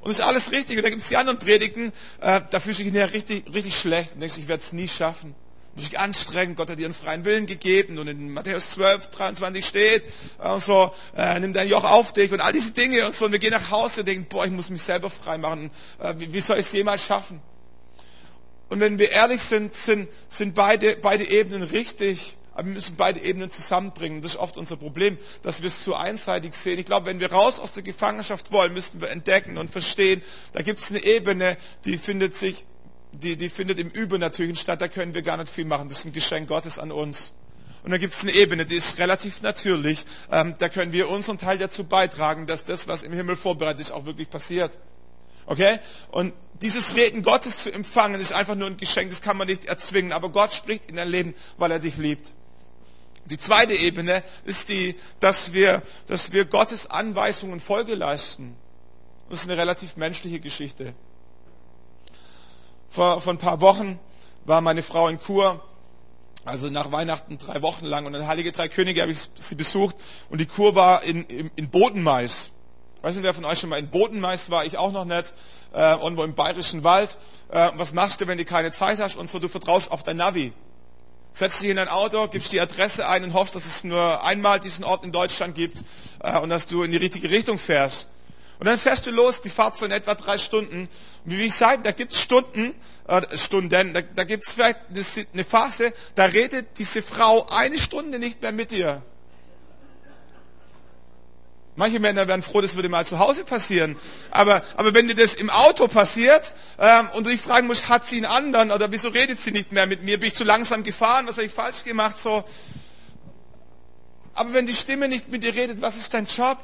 [0.00, 0.76] Und ist alles richtig.
[0.76, 3.78] Und dann gibt es die anderen Predigten, äh, da fühlst du dich nachher richtig, richtig
[3.78, 5.34] schlecht und denkst, ich werde es nie schaffen
[5.74, 9.66] muss ich anstrengen, Gott hat dir einen freien Willen gegeben und in Matthäus 12, 23
[9.66, 10.04] steht,
[10.38, 13.24] und so, äh, nimm dein Joch auf dich und all diese Dinge und so.
[13.24, 15.70] Und wir gehen nach Hause und denken, boah, ich muss mich selber frei machen.
[15.98, 17.40] Äh, wie, wie soll ich es jemals schaffen?
[18.68, 22.36] Und wenn wir ehrlich sind, sind, sind beide, beide Ebenen richtig.
[22.54, 24.22] Aber wir müssen beide Ebenen zusammenbringen.
[24.22, 26.78] Das ist oft unser Problem, dass wir es zu einseitig sehen.
[26.78, 30.62] Ich glaube, wenn wir raus aus der Gefangenschaft wollen, müssen wir entdecken und verstehen, da
[30.62, 32.64] gibt es eine Ebene, die findet sich
[33.12, 35.88] die, die findet im Übernatürlichen statt, da können wir gar nicht viel machen.
[35.88, 37.32] Das ist ein Geschenk Gottes an uns.
[37.84, 40.06] Und dann gibt es eine Ebene, die ist relativ natürlich.
[40.30, 43.92] Ähm, da können wir unseren Teil dazu beitragen, dass das, was im Himmel vorbereitet ist,
[43.92, 44.78] auch wirklich passiert.
[45.46, 45.80] Okay?
[46.10, 49.64] Und dieses Reden Gottes zu empfangen, ist einfach nur ein Geschenk, das kann man nicht
[49.64, 50.12] erzwingen.
[50.12, 52.32] Aber Gott spricht in dein Leben, weil er dich liebt.
[53.26, 58.56] Die zweite Ebene ist die, dass wir, dass wir Gottes Anweisungen Folge leisten.
[59.28, 60.94] Das ist eine relativ menschliche Geschichte.
[62.90, 63.98] Vor, vor ein paar Wochen
[64.44, 65.62] war meine Frau in Kur,
[66.44, 69.94] also nach Weihnachten drei Wochen lang und in Heilige Drei Könige habe ich sie besucht
[70.28, 72.50] und die Kur war in, in, in Bodenmais.
[73.00, 75.32] Weiß nicht, wer von euch schon mal in Bodenmais war, ich auch noch nicht,
[75.72, 77.16] äh, irgendwo im bayerischen Wald.
[77.50, 80.16] Äh, was machst du, wenn du keine Zeit hast und so, du vertraust auf dein
[80.16, 80.52] Navi.
[81.32, 84.60] Setzt dich in dein Auto, gibst die Adresse ein und hoffst, dass es nur einmal
[84.60, 85.82] diesen Ort in Deutschland gibt
[86.22, 88.08] äh, und dass du in die richtige Richtung fährst.
[88.58, 90.88] Und dann fährst du los, die Fahrt so in etwa drei Stunden.
[91.24, 92.74] Und wie ich sage, da gibt es Stunden,
[93.08, 94.78] äh, Stunden, da, da gibt es vielleicht
[95.32, 99.02] eine Phase, da redet diese Frau eine Stunde nicht mehr mit dir.
[101.74, 103.96] Manche Männer wären froh, das würde mal zu Hause passieren.
[104.30, 108.06] Aber, aber wenn dir das im Auto passiert ähm, und du dich fragen musst, hat
[108.06, 110.20] sie einen anderen oder wieso redet sie nicht mehr mit mir?
[110.20, 111.26] Bin ich zu langsam gefahren?
[111.26, 112.18] Was habe ich falsch gemacht?
[112.18, 112.44] So.
[114.34, 116.58] Aber wenn die Stimme nicht mit dir redet, was ist dein Job?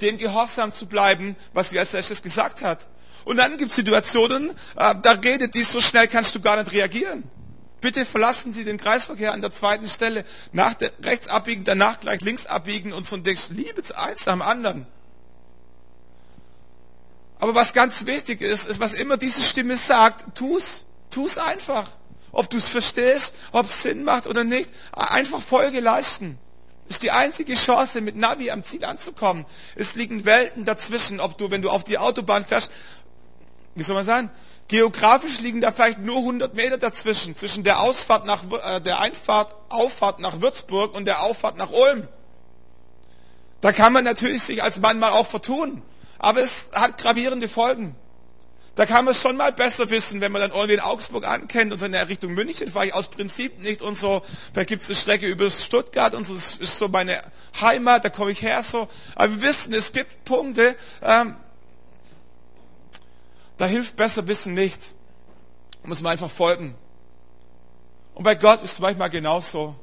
[0.00, 2.86] dem gehorsam zu bleiben, was sie als erstes gesagt hat.
[3.24, 6.72] Und dann gibt es Situationen, äh, da redet die so schnell, kannst du gar nicht
[6.72, 7.24] reagieren.
[7.80, 12.20] Bitte verlassen Sie den Kreisverkehr an der zweiten Stelle, nach der, rechts abbiegen, danach gleich
[12.20, 14.86] links abbiegen und so und denkst, liebe eins am anderen.
[17.38, 21.88] Aber was ganz wichtig ist, ist, was immer diese Stimme sagt, tu's, tu's einfach.
[22.32, 26.38] Ob du es verstehst, ob es Sinn macht oder nicht, einfach Folge leisten
[26.90, 29.46] ist die einzige Chance, mit Navi am Ziel anzukommen.
[29.76, 32.72] Es liegen Welten dazwischen, ob du, wenn du auf die Autobahn fährst,
[33.76, 34.30] wie soll man sagen,
[34.70, 39.54] geografisch liegen da vielleicht nur 100 Meter dazwischen, zwischen der Ausfahrt nach, äh, der Einfahrt,
[39.68, 42.06] Auffahrt nach Würzburg und der Auffahrt nach Ulm.
[43.60, 45.82] Da kann man natürlich sich als Mann mal auch vertun.
[46.18, 47.96] Aber es hat gravierende Folgen.
[48.76, 51.72] Da kann man es schon mal besser wissen, wenn man dann irgendwie in Augsburg ankennt
[51.72, 54.22] und so in Richtung München fahre ich aus Prinzip nicht und so.
[54.52, 57.20] Da gibt es eine Strecke über Stuttgart und so, das ist so meine
[57.60, 58.88] Heimat, da komme ich her so.
[59.16, 61.34] Aber wir wissen, es gibt Punkte, ähm,
[63.60, 64.94] da hilft besser Wissen nicht.
[65.84, 66.74] Muss man einfach folgen.
[68.14, 69.76] Und bei Gott ist es manchmal genauso.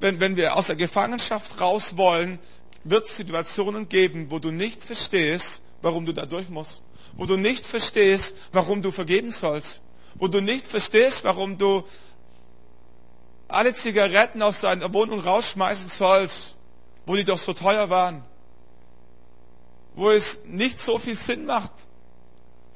[0.00, 2.38] Wenn, wenn wir aus der Gefangenschaft raus wollen,
[2.84, 6.82] wird es Situationen geben, wo du nicht verstehst, warum du da durch musst
[7.16, 9.80] wo du nicht verstehst, warum du vergeben sollst,
[10.14, 11.84] wo du nicht verstehst, warum du
[13.48, 16.56] alle Zigaretten aus deiner Wohnung rausschmeißen sollst,
[17.06, 18.22] wo die doch so teuer waren,
[19.94, 21.72] wo es nicht so viel Sinn macht,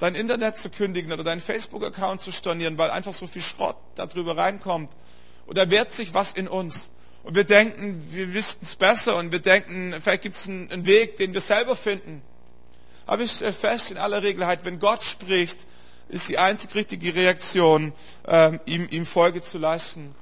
[0.01, 4.37] dein Internet zu kündigen oder deinen Facebook-Account zu stornieren, weil einfach so viel Schrott darüber
[4.37, 4.91] reinkommt.
[5.47, 6.91] Oder wehrt sich was in uns.
[7.23, 11.17] Und wir denken, wir wüssten es besser und wir denken, vielleicht gibt es einen Weg,
[11.17, 12.23] den wir selber finden.
[13.07, 15.67] Aber ich stelle fest, in aller Regel, halt, wenn Gott spricht,
[16.09, 17.93] ist die einzig richtige Reaktion,
[18.27, 20.15] ähm, ihm, ihm Folge zu leisten.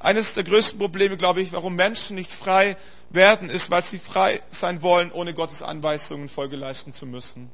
[0.00, 2.76] Eines der größten Probleme, glaube ich, warum Menschen nicht frei
[3.10, 7.50] werden, ist, weil sie frei sein wollen, ohne Gottes Anweisungen Folge leisten zu müssen.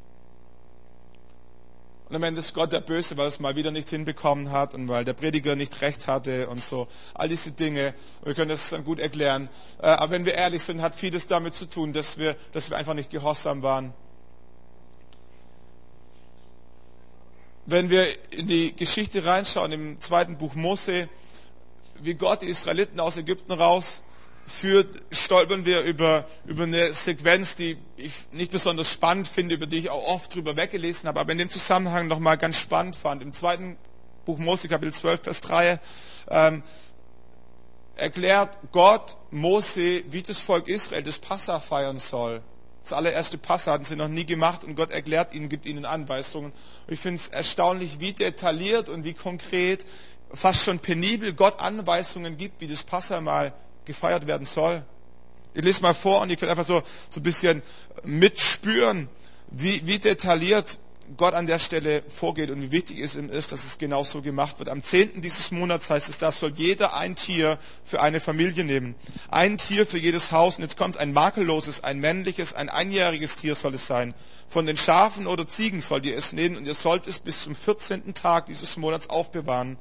[2.10, 4.74] Und am Ende ist Gott der Böse, weil er es mal wieder nicht hinbekommen hat
[4.74, 6.88] und weil der Prediger nicht recht hatte und so.
[7.14, 7.94] All diese Dinge.
[8.24, 9.48] Wir können das dann gut erklären.
[9.80, 12.76] Äh, aber wenn wir ehrlich sind, hat vieles damit zu tun, dass wir, dass wir
[12.76, 13.94] einfach nicht gehorsam waren.
[17.70, 21.08] wenn wir in die Geschichte reinschauen, im zweiten Buch Mose,
[22.00, 23.52] wie Gott die Israeliten aus Ägypten
[24.50, 29.78] rausführt, stolpern wir über, über eine Sequenz, die ich nicht besonders spannend finde, über die
[29.78, 33.22] ich auch oft drüber weggelesen habe, aber in dem Zusammenhang nochmal ganz spannend fand.
[33.22, 33.76] Im zweiten
[34.24, 35.80] Buch Mose, Kapitel 12, Vers 3,
[36.30, 36.62] ähm,
[37.96, 42.42] erklärt Gott Mose, wie das Volk Israel das Passa feiern soll.
[42.82, 46.52] Das allererste Passa hatten sie noch nie gemacht und Gott erklärt ihnen, gibt ihnen Anweisungen.
[46.86, 49.86] Und ich finde es erstaunlich, wie detailliert und wie konkret,
[50.32, 53.52] fast schon penibel Gott Anweisungen gibt, wie das Passa mal
[53.90, 54.82] gefeiert werden soll.
[55.52, 57.62] Ich lese mal vor und ihr könnt einfach so, so ein bisschen
[58.04, 59.08] mitspüren,
[59.50, 60.78] wie, wie detailliert
[61.16, 64.22] Gott an der Stelle vorgeht und wie wichtig es ihm ist, dass es genau so
[64.22, 64.68] gemacht wird.
[64.68, 65.22] Am 10.
[65.22, 68.94] dieses Monats heißt es, da soll jeder ein Tier für eine Familie nehmen.
[69.28, 70.56] Ein Tier für jedes Haus.
[70.56, 74.14] Und jetzt kommt ein makelloses, ein männliches, ein einjähriges Tier soll es sein.
[74.48, 77.56] Von den Schafen oder Ziegen sollt ihr es nehmen und ihr sollt es bis zum
[77.56, 78.14] 14.
[78.14, 79.78] Tag dieses Monats aufbewahren.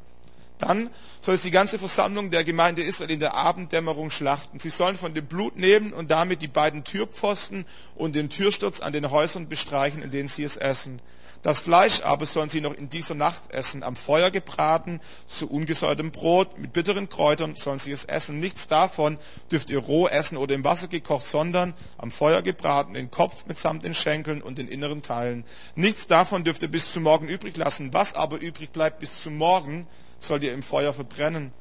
[0.59, 0.89] Dann
[1.21, 4.59] soll es die ganze Versammlung der Gemeinde Israel in der Abenddämmerung schlachten.
[4.59, 8.93] Sie sollen von dem Blut nehmen und damit die beiden Türpfosten und den Türsturz an
[8.93, 11.01] den Häusern bestreichen, in denen sie es essen.
[11.41, 16.11] Das Fleisch aber sollen sie noch in dieser Nacht essen, am Feuer gebraten, zu ungesäuertem
[16.11, 18.41] Brot, mit bitteren Kräutern sollen sie es essen.
[18.41, 19.17] Nichts davon
[19.49, 23.85] dürft ihr roh essen oder im Wasser gekocht, sondern am Feuer gebraten, den Kopf mitsamt
[23.85, 25.45] den Schenkeln und den inneren Teilen.
[25.75, 27.93] Nichts davon dürft ihr bis zum Morgen übrig lassen.
[27.93, 29.87] Was aber übrig bleibt bis zum Morgen,
[30.19, 31.51] sollt ihr im Feuer verbrennen.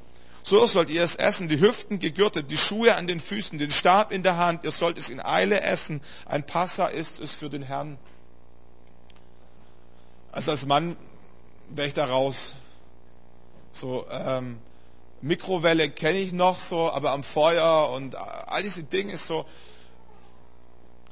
[0.43, 4.13] So sollt ihr es essen, die Hüften gegürtet, die Schuhe an den Füßen, den Stab
[4.13, 4.65] in der Hand.
[4.65, 6.01] Ihr sollt es in Eile essen.
[6.25, 7.99] Ein Passa ist es für den Herrn.
[10.33, 10.97] Also als Mann
[11.69, 12.55] wäre ich da raus.
[13.73, 14.59] So, ähm,
[15.21, 19.45] Mikrowelle kenne ich noch so, aber am Feuer und all diese Dinge ist so.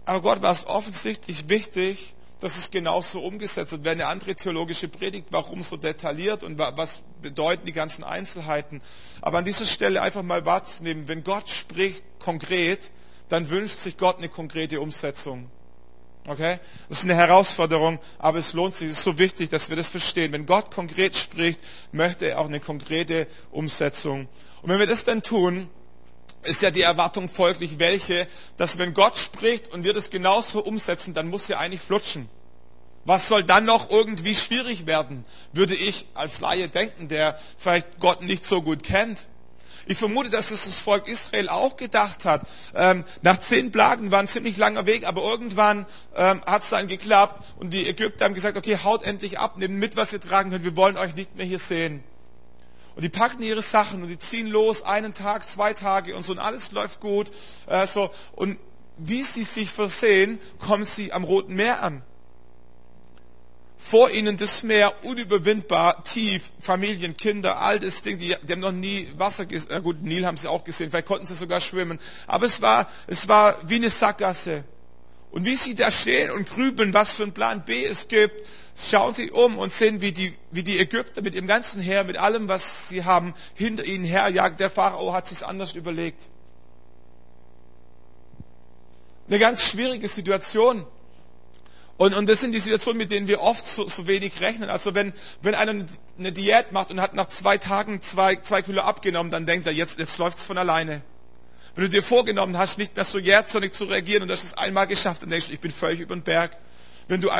[0.04, 3.84] Aber Gott war es offensichtlich wichtig, dass es genauso umgesetzt wird.
[3.84, 8.82] Wäre eine andere theologische Predigt, warum so detailliert und was bedeuten die ganzen Einzelheiten.
[9.20, 12.92] Aber an dieser Stelle einfach mal wahrzunehmen, wenn Gott spricht konkret,
[13.28, 15.50] dann wünscht sich Gott eine konkrete Umsetzung.
[16.26, 16.58] Okay?
[16.88, 18.90] Das ist eine Herausforderung, aber es lohnt sich.
[18.90, 20.32] Es ist so wichtig, dass wir das verstehen.
[20.32, 21.60] Wenn Gott konkret spricht,
[21.92, 24.28] möchte er auch eine konkrete Umsetzung.
[24.62, 25.68] Und wenn wir das dann tun,
[26.46, 31.14] ist ja die Erwartung folglich welche, dass wenn Gott spricht und wir das genauso umsetzen,
[31.14, 32.28] dann muss ja eigentlich flutschen.
[33.04, 38.22] Was soll dann noch irgendwie schwierig werden, würde ich als Laie denken, der vielleicht Gott
[38.22, 39.26] nicht so gut kennt.
[39.88, 42.42] Ich vermute, dass es das Volk Israel auch gedacht hat.
[42.74, 46.88] Ähm, nach zehn Plagen war ein ziemlich langer Weg, aber irgendwann ähm, hat es dann
[46.88, 50.50] geklappt und die Ägypter haben gesagt, okay, haut endlich ab, nehmt mit, was ihr tragen
[50.50, 52.02] könnt, wir wollen euch nicht mehr hier sehen.
[52.96, 56.32] Und die packen ihre Sachen und die ziehen los, einen Tag, zwei Tage und so
[56.32, 57.30] und alles läuft gut.
[57.66, 58.10] Äh, so.
[58.32, 58.58] Und
[58.96, 62.02] wie sie sich versehen, kommen sie am Roten Meer an.
[63.76, 68.72] Vor ihnen das Meer, unüberwindbar, tief, Familien, Kinder, all das Ding, die, die haben noch
[68.72, 72.00] nie Wasser gesehen, äh gut, Nil haben sie auch gesehen, vielleicht konnten sie sogar schwimmen.
[72.26, 74.64] Aber es war, es war wie eine Sackgasse.
[75.30, 78.46] Und wie sie da stehen und grübeln, was für ein Plan B es gibt,
[78.76, 82.18] schauen sie um und sehen, wie die, wie die Ägypter mit ihrem ganzen Heer, mit
[82.18, 84.58] allem, was sie haben, hinter ihnen herjagen.
[84.58, 86.30] Der Pharao hat sich anders überlegt.
[89.28, 90.86] Eine ganz schwierige Situation.
[91.96, 94.68] Und, und das sind die Situationen, mit denen wir oft so, so wenig rechnen.
[94.68, 95.86] Also wenn, wenn einer
[96.18, 99.72] eine Diät macht und hat nach zwei Tagen zwei, zwei Kilo abgenommen, dann denkt er,
[99.72, 101.02] jetzt, jetzt läuft's von alleine.
[101.74, 104.86] Wenn du dir vorgenommen hast, nicht mehr so jähzornig zu reagieren und das ist einmal
[104.86, 106.56] geschafft, dann denkst du, ich bin völlig über den Berg.
[107.08, 107.30] Wenn du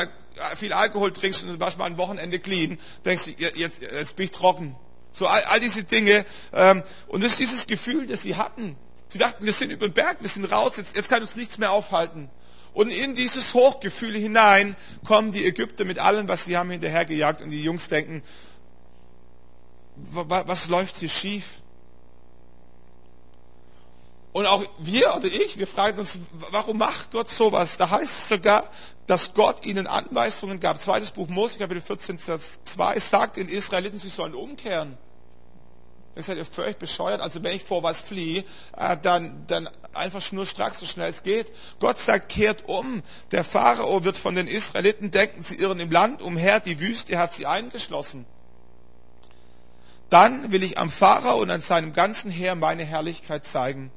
[0.57, 4.31] viel Alkohol trinkst und warst mal ein Wochenende clean, denkst du, jetzt, jetzt bin ich
[4.31, 4.77] trocken.
[5.13, 6.27] So all, all diese Dinge.
[6.53, 8.77] Ähm, und das ist dieses Gefühl, das sie hatten.
[9.09, 11.59] Sie dachten, wir sind über den Berg, wir sind raus, jetzt, jetzt kann uns nichts
[11.59, 12.29] mehr aufhalten.
[12.75, 14.77] Und in dieses Hochgefühl hinein
[15.07, 17.41] kommen die Ägypter mit allem, was sie haben, hinterhergejagt.
[17.41, 18.23] Und die Jungs denken,
[19.97, 21.63] was läuft hier schief?
[24.37, 26.19] Und auch wir oder ich, wir fragen uns,
[26.51, 27.79] warum macht Gott sowas?
[27.79, 28.69] Da heißt es sogar,
[29.07, 30.79] dass Gott ihnen Anweisungen gab.
[30.79, 34.99] Zweites Buch Mose, Kapitel 14, Vers 2, sagt den Israeliten, sie sollen umkehren.
[36.15, 37.23] Dann seid ihr völlig bescheuert.
[37.23, 38.45] Also wenn ich vor was fliehe,
[38.77, 41.51] äh, dann, dann einfach schnurstracks, so schnell es geht.
[41.81, 43.03] Gott sagt, kehrt um.
[43.33, 47.33] Der Pharao wird von den Israeliten denken, sie irren im Land umher, die Wüste hat
[47.33, 48.27] sie eingeschlossen.
[50.11, 53.91] Dann will ich am Pharao und an seinem ganzen Heer meine Herrlichkeit zeigen.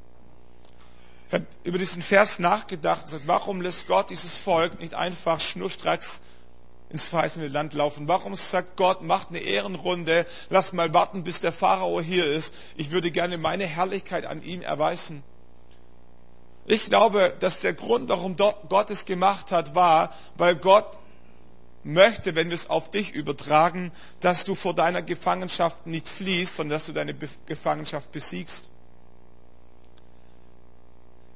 [1.30, 5.40] Ich habe über diesen Vers nachgedacht und gesagt, warum lässt Gott dieses Volk nicht einfach
[5.40, 6.22] schnurstracks
[6.90, 8.08] ins verheißene Land laufen?
[8.08, 12.52] Warum sagt Gott, macht eine Ehrenrunde, lasst mal warten, bis der Pharao hier ist.
[12.78, 15.22] Ich würde gerne meine Herrlichkeit an ihm erweisen.
[16.66, 20.98] Ich glaube, dass der Grund, warum Gott es gemacht hat, war, weil Gott
[21.84, 26.78] möchte, wenn wir es auf dich übertragen, dass du vor deiner Gefangenschaft nicht fliehst, sondern
[26.78, 27.14] dass du deine
[27.46, 28.70] Gefangenschaft besiegst.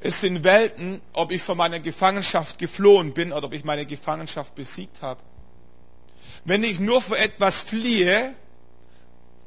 [0.05, 4.53] Es sind Welten, ob ich von meiner Gefangenschaft geflohen bin oder ob ich meine Gefangenschaft
[4.53, 5.21] besiegt habe.
[6.43, 8.35] Wenn ich nur vor etwas fliehe,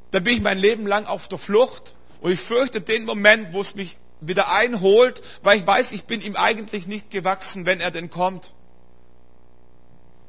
[0.09, 3.61] dann bin ich mein Leben lang auf der Flucht und ich fürchte den Moment, wo
[3.61, 7.91] es mich wieder einholt, weil ich weiß, ich bin ihm eigentlich nicht gewachsen, wenn er
[7.91, 8.55] denn kommt.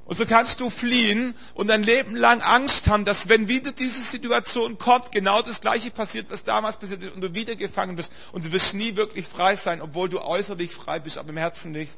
[0.09, 4.01] Und so kannst du fliehen und dein Leben lang Angst haben, dass wenn wieder diese
[4.01, 8.11] Situation kommt, genau das gleiche passiert, was damals passiert ist und du wieder gefangen bist
[8.33, 11.73] und du wirst nie wirklich frei sein, obwohl du äußerlich frei bist, aber im Herzen
[11.73, 11.93] nicht.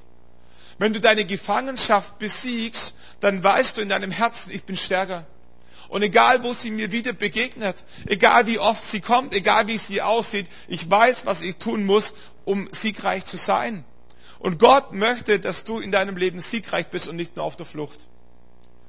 [0.77, 5.25] Wenn du deine Gefangenschaft besiegst, dann weißt du in deinem Herzen, ich bin stärker.
[5.89, 10.03] Und egal, wo sie mir wieder begegnet, egal wie oft sie kommt, egal wie sie
[10.03, 13.85] aussieht, ich weiß, was ich tun muss, um siegreich zu sein.
[14.41, 17.67] Und Gott möchte, dass du in deinem Leben siegreich bist und nicht nur auf der
[17.67, 18.01] Flucht.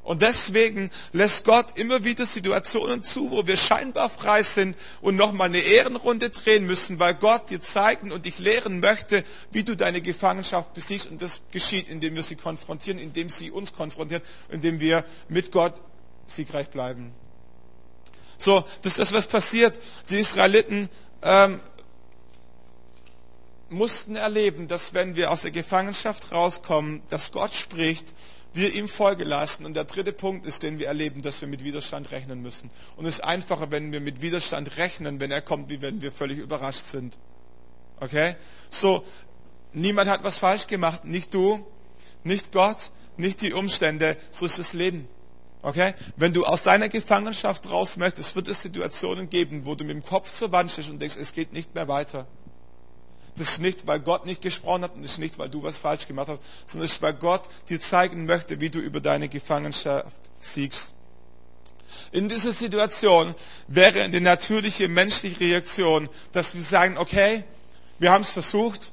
[0.03, 5.49] Und deswegen lässt Gott immer wieder Situationen zu, wo wir scheinbar frei sind und nochmal
[5.49, 10.01] eine Ehrenrunde drehen müssen, weil Gott dir zeigen und dich lehren möchte, wie du deine
[10.01, 11.07] Gefangenschaft besiegst.
[11.11, 15.75] Und das geschieht, indem wir sie konfrontieren, indem sie uns konfrontieren, indem wir mit Gott
[16.27, 17.11] siegreich bleiben.
[18.39, 19.79] So, das ist das, was passiert.
[20.09, 20.89] Die Israeliten
[21.21, 21.59] ähm,
[23.71, 28.13] mussten erleben, dass wenn wir aus der Gefangenschaft rauskommen, dass Gott spricht,
[28.53, 29.65] wir ihm Folge leisten.
[29.65, 32.69] Und der dritte Punkt ist, den wir erleben, dass wir mit Widerstand rechnen müssen.
[32.97, 36.11] Und es ist einfacher, wenn wir mit Widerstand rechnen, wenn er kommt, wie wenn wir
[36.11, 37.17] völlig überrascht sind.
[37.99, 38.35] Okay?
[38.69, 39.05] So,
[39.73, 41.05] niemand hat was falsch gemacht.
[41.05, 41.65] Nicht du,
[42.23, 44.17] nicht Gott, nicht die Umstände.
[44.31, 45.07] So ist das Leben.
[45.61, 45.93] Okay?
[46.17, 50.03] Wenn du aus deiner Gefangenschaft raus möchtest, wird es Situationen geben, wo du mit dem
[50.03, 52.27] Kopf zur Wand stehst und denkst, es geht nicht mehr weiter.
[53.37, 55.77] Das ist nicht, weil Gott nicht gesprochen hat und das ist nicht, weil du was
[55.77, 59.29] falsch gemacht hast, sondern es ist, weil Gott dir zeigen möchte, wie du über deine
[59.29, 60.93] Gefangenschaft siegst.
[62.11, 63.35] In dieser Situation
[63.67, 67.43] wäre die natürliche menschliche Reaktion, dass wir sagen, okay,
[67.99, 68.91] wir haben es versucht,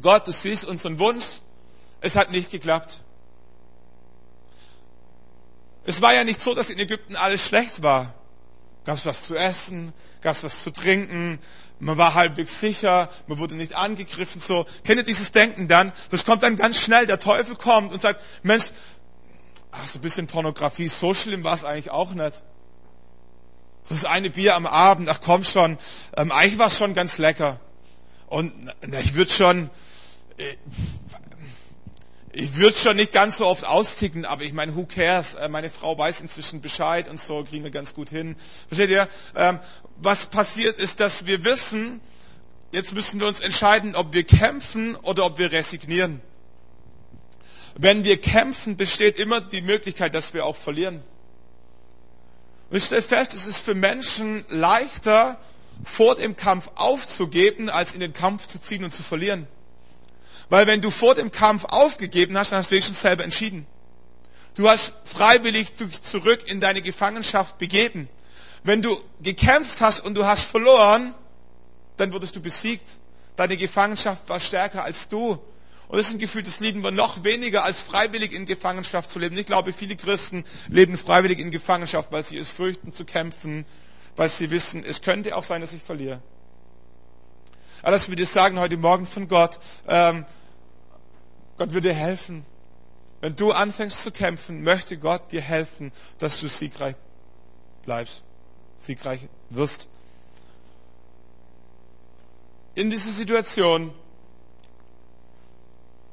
[0.00, 1.24] Gott, du siehst unseren Wunsch,
[2.00, 3.00] es hat nicht geklappt.
[5.84, 8.14] Es war ja nicht so, dass in Ägypten alles schlecht war.
[8.84, 11.38] Gab es was zu essen, gab es was zu trinken,
[11.80, 14.40] man war halbwegs sicher, man wurde nicht angegriffen.
[14.40, 15.92] So, kennt ihr dieses Denken dann?
[16.10, 17.06] Das kommt dann ganz schnell.
[17.06, 18.66] Der Teufel kommt und sagt, Mensch,
[19.72, 22.42] ach, so ein bisschen Pornografie, so schlimm war es eigentlich auch nicht.
[23.88, 25.78] Das ist eine Bier am Abend, ach komm schon,
[26.16, 27.60] ähm, eigentlich war es schon ganz lecker.
[28.26, 29.68] Und na, ich würde schon,
[30.38, 30.56] äh,
[32.36, 35.34] ich würde schon nicht ganz so oft austicken, aber ich meine, who cares?
[35.34, 38.34] Äh, meine Frau weiß inzwischen Bescheid und so kriegen wir ganz gut hin.
[38.66, 39.08] Versteht ihr?
[39.36, 39.60] Ähm,
[39.98, 42.00] was passiert ist, dass wir wissen,
[42.72, 46.20] jetzt müssen wir uns entscheiden, ob wir kämpfen oder ob wir resignieren.
[47.76, 51.02] Wenn wir kämpfen, besteht immer die Möglichkeit, dass wir auch verlieren.
[52.70, 55.38] Und ich stelle fest, es ist für Menschen leichter,
[55.84, 59.46] vor dem Kampf aufzugeben, als in den Kampf zu ziehen und zu verlieren.
[60.54, 63.66] Weil wenn du vor dem Kampf aufgegeben hast, dann hast du dich schon selber entschieden.
[64.54, 68.08] Du hast freiwillig dich zurück in deine Gefangenschaft begeben.
[68.62, 71.12] Wenn du gekämpft hast und du hast verloren,
[71.96, 72.88] dann wurdest du besiegt.
[73.34, 75.40] Deine Gefangenschaft war stärker als du.
[75.88, 79.18] Und das ist ein Gefühl, das lieben wir noch weniger, als freiwillig in Gefangenschaft zu
[79.18, 79.36] leben.
[79.36, 83.66] Ich glaube, viele Christen leben freiwillig in Gefangenschaft, weil sie es fürchten zu kämpfen,
[84.14, 86.22] weil sie wissen, es könnte auch sein, dass ich verliere.
[87.82, 89.58] Aber das würde ich sagen heute Morgen von Gott.
[89.88, 90.24] Ähm,
[91.56, 92.44] Gott würde dir helfen.
[93.20, 96.94] Wenn du anfängst zu kämpfen, möchte Gott dir helfen, dass du siegreich
[97.84, 98.22] bleibst,
[98.78, 99.88] siegreich wirst.
[102.74, 103.94] In dieser Situation,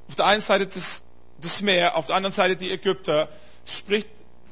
[0.08, 1.04] auf der einen Seite das,
[1.40, 3.28] das Meer, auf der anderen Seite die Ägypter,
[3.66, 4.08] spricht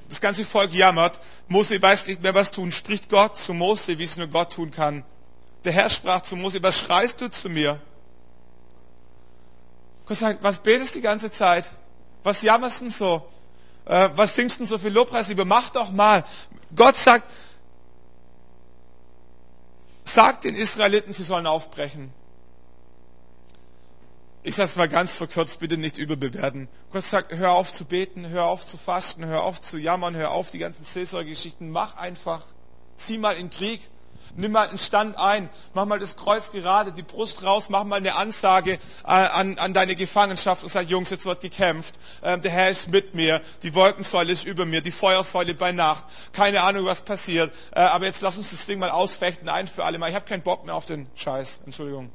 [0.10, 1.20] das ganze Volk jammert.
[1.48, 2.72] Mose weiß nicht mehr was tun.
[2.72, 5.04] Spricht Gott zu Mose, wie es nur Gott tun kann.
[5.64, 7.80] Der Herr sprach zu Mose, was schreist du zu mir?
[10.10, 11.72] Gott sagt, was betest die ganze Zeit?
[12.24, 13.30] Was jammerst denn so?
[13.86, 15.46] Äh, was singst denn so viel Lobpreis lieber?
[15.46, 16.26] Mach doch mal.
[16.76, 17.30] Gott sagt,
[20.04, 22.12] sagt den Israeliten, sie sollen aufbrechen.
[24.42, 26.70] Ich sage es mal ganz verkürzt, bitte nicht überbewerten.
[26.92, 30.32] Gott sagt, hör auf zu beten, hör auf zu fasten, hör auf zu jammern, hör
[30.32, 32.48] auf die ganzen Seelsorgeschichten, mach einfach,
[32.96, 33.88] zieh mal in Krieg
[34.36, 37.98] Nimm mal einen Stand ein, mach mal das Kreuz gerade, die Brust raus, mach mal
[37.98, 42.00] eine Ansage äh, an, an deine Gefangenschaft und sag, Jungs, jetzt wird gekämpft.
[42.24, 46.06] Ähm, der Herr ist mit mir, die Wolkensäule ist über mir, die Feuersäule bei Nacht.
[46.34, 47.54] Keine Ahnung, was passiert.
[47.72, 50.10] Äh, aber jetzt lass uns das Ding mal ausfechten, ein für alle Mal.
[50.10, 51.62] Ich habe keinen Bock mehr auf den Scheiß.
[51.66, 52.12] Entschuldigung.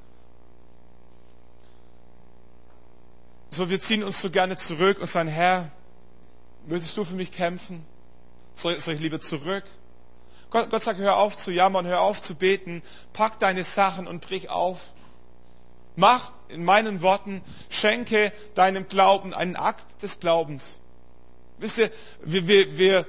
[3.50, 5.70] So, wir ziehen uns so gerne zurück und sagen, Herr,
[6.66, 7.84] möchtest du für mich kämpfen?
[8.52, 9.64] Soll, soll ich lieber zurück?
[10.54, 12.80] Gott, Gott sagt, hör auf zu jammern, hör auf zu beten,
[13.12, 14.78] pack deine Sachen und brich auf.
[15.96, 20.78] Mach in meinen Worten, schenke deinem Glauben einen Akt des Glaubens.
[21.58, 21.90] Wisst ihr,
[22.22, 23.06] wir, wir, wir,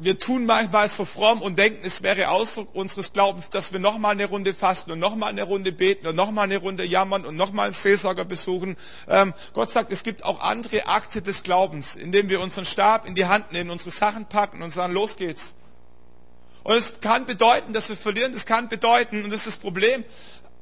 [0.00, 4.12] wir tun manchmal so fromm und denken, es wäre Ausdruck unseres Glaubens, dass wir nochmal
[4.12, 7.66] eine Runde fasten und nochmal eine Runde beten und nochmal eine Runde jammern und nochmal
[7.66, 8.78] einen Seelsorger besuchen.
[9.06, 13.14] Ähm, Gott sagt, es gibt auch andere Akte des Glaubens, indem wir unseren Stab in
[13.14, 15.56] die Hand nehmen, unsere Sachen packen und sagen, los geht's.
[16.62, 20.04] Und es kann bedeuten, dass wir verlieren, das kann bedeuten, und das ist das Problem,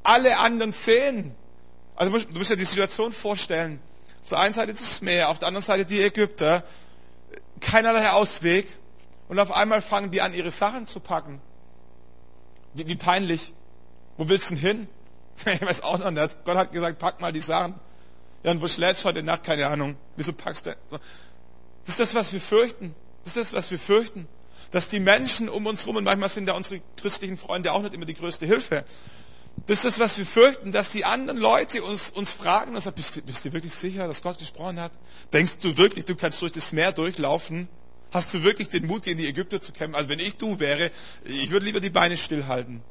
[0.03, 1.35] alle anderen sehen.
[1.97, 3.81] Also du musst dir die Situation vorstellen.
[4.23, 6.63] Auf der einen Seite das Meer, auf der anderen Seite die Ägypter.
[7.61, 8.69] Keinerlei Ausweg.
[9.29, 11.41] Und auf einmal fangen die an, ihre Sachen zu packen.
[12.75, 13.53] Wie, wie peinlich.
[14.17, 14.89] Wo willst du denn hin?
[15.47, 16.45] Ich weiß auch noch nicht.
[16.45, 17.75] Gott hat gesagt, pack mal die Sachen.
[18.43, 19.45] Ja, und wo schläfst du heute Nacht?
[19.45, 19.97] Keine Ahnung.
[20.17, 20.77] Wieso packst du?
[20.91, 21.01] Das
[21.89, 22.95] ist das, was wir fürchten.
[23.25, 24.29] Das ist das, was wir fürchten.
[24.71, 27.95] Dass die Menschen um uns herum, und manchmal sind da unsere christlichen Freunde auch nicht
[27.95, 28.85] immer die größte Hilfe.
[29.67, 33.17] Das ist was wir fürchten, dass die anderen Leute uns, uns fragen und sagen, bist
[33.17, 34.93] du, bist du wirklich sicher, dass Gott gesprochen hat?
[35.33, 37.69] Denkst du wirklich, du kannst durch das Meer durchlaufen?
[38.11, 39.97] Hast du wirklich den Mut, gegen die Ägypter zu kämpfen?
[39.97, 40.91] Also wenn ich du wäre,
[41.25, 42.83] ich würde lieber die Beine stillhalten.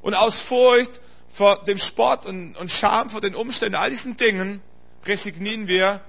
[0.00, 4.62] Und aus Furcht vor dem Sport und, und Scham vor den Umständen, all diesen Dingen,
[5.04, 6.00] resignieren wir,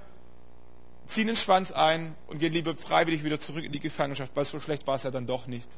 [1.05, 4.59] ziehen den Schwanz ein und gehen lieber freiwillig wieder zurück in die Gefangenschaft, weil so
[4.59, 5.69] schlecht war es ja dann doch nicht.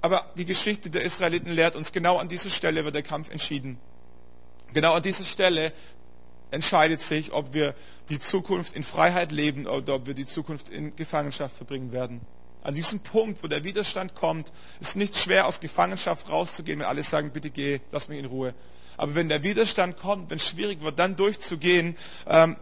[0.00, 3.78] Aber die Geschichte der Israeliten lehrt uns, genau an dieser Stelle wird der Kampf entschieden.
[4.72, 5.72] Genau an dieser Stelle
[6.50, 7.74] entscheidet sich, ob wir
[8.08, 12.20] die Zukunft in Freiheit leben oder ob wir die Zukunft in Gefangenschaft verbringen werden.
[12.62, 17.02] An diesem Punkt, wo der Widerstand kommt, ist nicht schwer, aus Gefangenschaft rauszugehen, wenn alle
[17.02, 18.54] sagen, bitte geh, lass mich in Ruhe.
[18.96, 21.96] Aber wenn der Widerstand kommt, wenn es schwierig wird, dann durchzugehen,
[22.28, 22.56] ähm,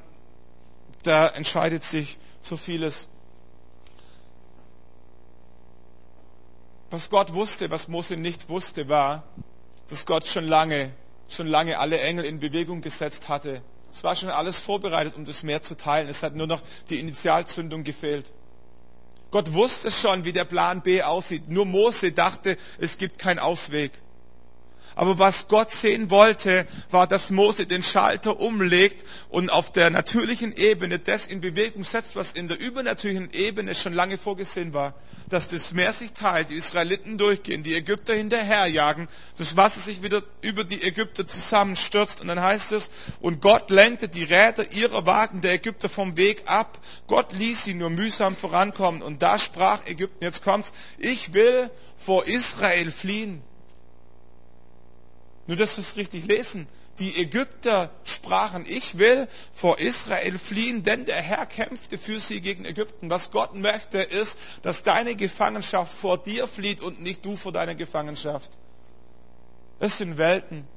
[1.03, 3.09] da entscheidet sich so vieles.
[6.91, 9.23] Was Gott wusste, was Mose nicht wusste, war,
[9.89, 10.93] dass Gott schon lange,
[11.29, 15.43] schon lange alle Engel in Bewegung gesetzt hatte, es war schon alles vorbereitet, um das
[15.43, 16.09] Meer zu teilen.
[16.09, 18.33] Es hat nur noch die Initialzündung gefehlt.
[19.31, 21.49] Gott wusste schon, wie der Plan B aussieht.
[21.49, 23.93] Nur Mose dachte, es gibt keinen Ausweg.
[24.95, 30.57] Aber was Gott sehen wollte, war, dass Mose den Schalter umlegt und auf der natürlichen
[30.57, 34.95] Ebene das in Bewegung setzt, was in der übernatürlichen Ebene schon lange vorgesehen war.
[35.28, 40.22] Dass das Meer sich teilt, die Israeliten durchgehen, die Ägypter hinterherjagen, das Wasser sich wieder
[40.41, 45.41] über die Ägypter zusammenstürzt und dann heißt es, und Gott lenkte die Räder ihrer Wagen
[45.41, 46.78] der Ägypter vom Weg ab.
[47.07, 52.26] Gott ließ sie nur mühsam vorankommen und da sprach Ägypten, jetzt kommt's, ich will vor
[52.26, 53.43] Israel fliehen.
[55.51, 56.69] Nur, dass wir es richtig lesen.
[57.01, 62.65] Die Ägypter sprachen, ich will vor Israel fliehen, denn der Herr kämpfte für sie gegen
[62.65, 63.11] Ägypten.
[63.11, 67.75] Was Gott möchte, ist, dass deine Gefangenschaft vor dir flieht und nicht du vor deiner
[67.75, 68.53] Gefangenschaft.
[69.81, 70.69] Es sind Welten.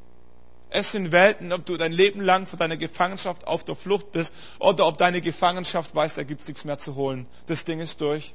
[0.71, 4.33] Es sind Welten, ob du dein Leben lang vor deiner Gefangenschaft auf der Flucht bist
[4.57, 7.27] oder ob deine Gefangenschaft weiß, da gibt es nichts mehr zu holen.
[7.45, 8.33] Das Ding ist durch.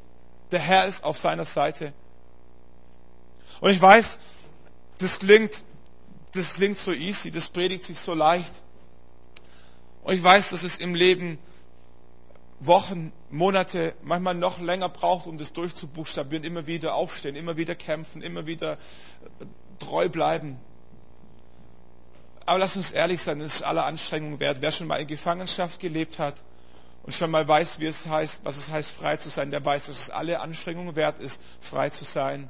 [0.52, 1.92] Der Herr ist auf seiner Seite.
[3.60, 4.20] Und ich weiß,
[4.98, 5.64] das klingt
[6.32, 8.52] das klingt so easy, das predigt sich so leicht.
[10.02, 11.38] Und ich weiß, dass es im Leben
[12.60, 18.20] Wochen, Monate, manchmal noch länger braucht, um das durchzubuchstabieren, immer wieder aufstehen, immer wieder kämpfen,
[18.20, 19.46] immer wieder äh,
[19.78, 20.58] treu bleiben.
[22.46, 24.58] Aber lass uns ehrlich sein, es ist aller Anstrengung wert.
[24.60, 26.42] Wer schon mal in Gefangenschaft gelebt hat
[27.02, 29.86] und schon mal weiß, wie es heißt, was es heißt, frei zu sein, der weiß,
[29.86, 32.48] dass es alle Anstrengungen wert ist, frei zu sein.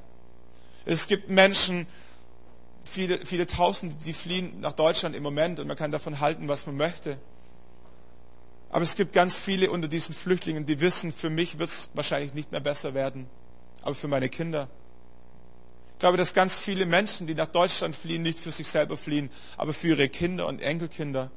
[0.86, 1.86] Es gibt Menschen,
[2.88, 6.66] viele, viele Tausende, die fliehen nach Deutschland im Moment und man kann davon halten, was
[6.66, 7.18] man möchte.
[8.70, 12.34] Aber es gibt ganz viele unter diesen Flüchtlingen, die wissen, für mich wird es wahrscheinlich
[12.34, 13.26] nicht mehr besser werden,
[13.82, 14.68] aber für meine Kinder.
[15.94, 19.30] Ich glaube, dass ganz viele Menschen, die nach Deutschland fliehen, nicht für sich selber fliehen,
[19.56, 21.30] aber für ihre Kinder und Enkelkinder,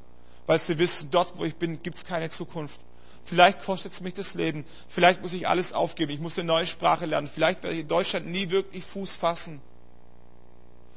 [0.46, 2.82] weil sie wissen, dort, wo ich bin, gibt es keine Zukunft.
[3.24, 6.66] Vielleicht kostet es mich das Leben, vielleicht muss ich alles aufgeben, ich muss eine neue
[6.66, 9.62] Sprache lernen, vielleicht werde ich in Deutschland nie wirklich Fuß fassen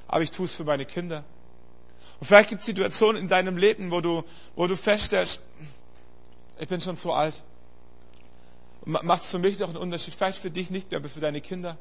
[0.09, 1.25] aber ich tue es für meine Kinder.
[2.21, 4.25] Und vielleicht gibt es Situationen in deinem Leben, wo du,
[4.57, 5.41] wo du feststellst,
[6.59, 7.35] ich bin schon zu alt.
[8.85, 10.15] Macht es für mich doch einen Unterschied?
[10.15, 11.77] Vielleicht für dich nicht mehr, aber für deine Kinder.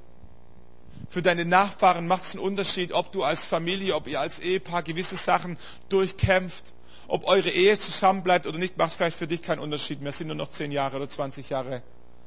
[1.10, 4.84] Für deine Nachfahren macht es einen Unterschied, ob du als Familie, ob ihr als Ehepaar
[4.84, 5.58] gewisse Sachen
[5.90, 6.74] durchkämpft,
[7.08, 10.10] ob eure Ehe zusammenbleibt oder nicht, macht vielleicht für dich keinen Unterschied mehr.
[10.10, 11.84] Es sind nur noch zehn Jahre oder 20 Jahre.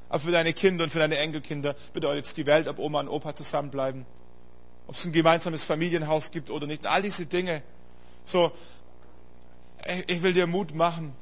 [0.09, 3.09] Aber für deine Kinder und für deine Enkelkinder bedeutet es die Welt, ob Oma und
[3.09, 4.07] Opa zusammenbleiben
[4.87, 6.87] ob es ein gemeinsames Familienhaus gibt oder nicht.
[6.87, 7.63] All diese Dinge.
[8.25, 8.53] So,
[10.07, 11.15] ich will dir Mut machen.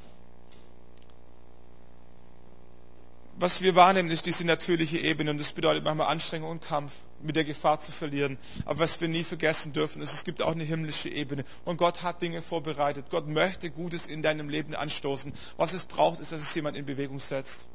[3.36, 7.34] Was wir wahrnehmen, ist diese natürliche Ebene und das bedeutet manchmal Anstrengung und Kampf mit
[7.34, 8.38] der Gefahr zu verlieren.
[8.64, 12.04] Aber was wir nie vergessen dürfen, ist, es gibt auch eine himmlische Ebene und Gott
[12.04, 13.06] hat Dinge vorbereitet.
[13.10, 15.32] Gott möchte Gutes in deinem Leben anstoßen.
[15.56, 17.66] Was es braucht, ist, dass es jemand in Bewegung setzt.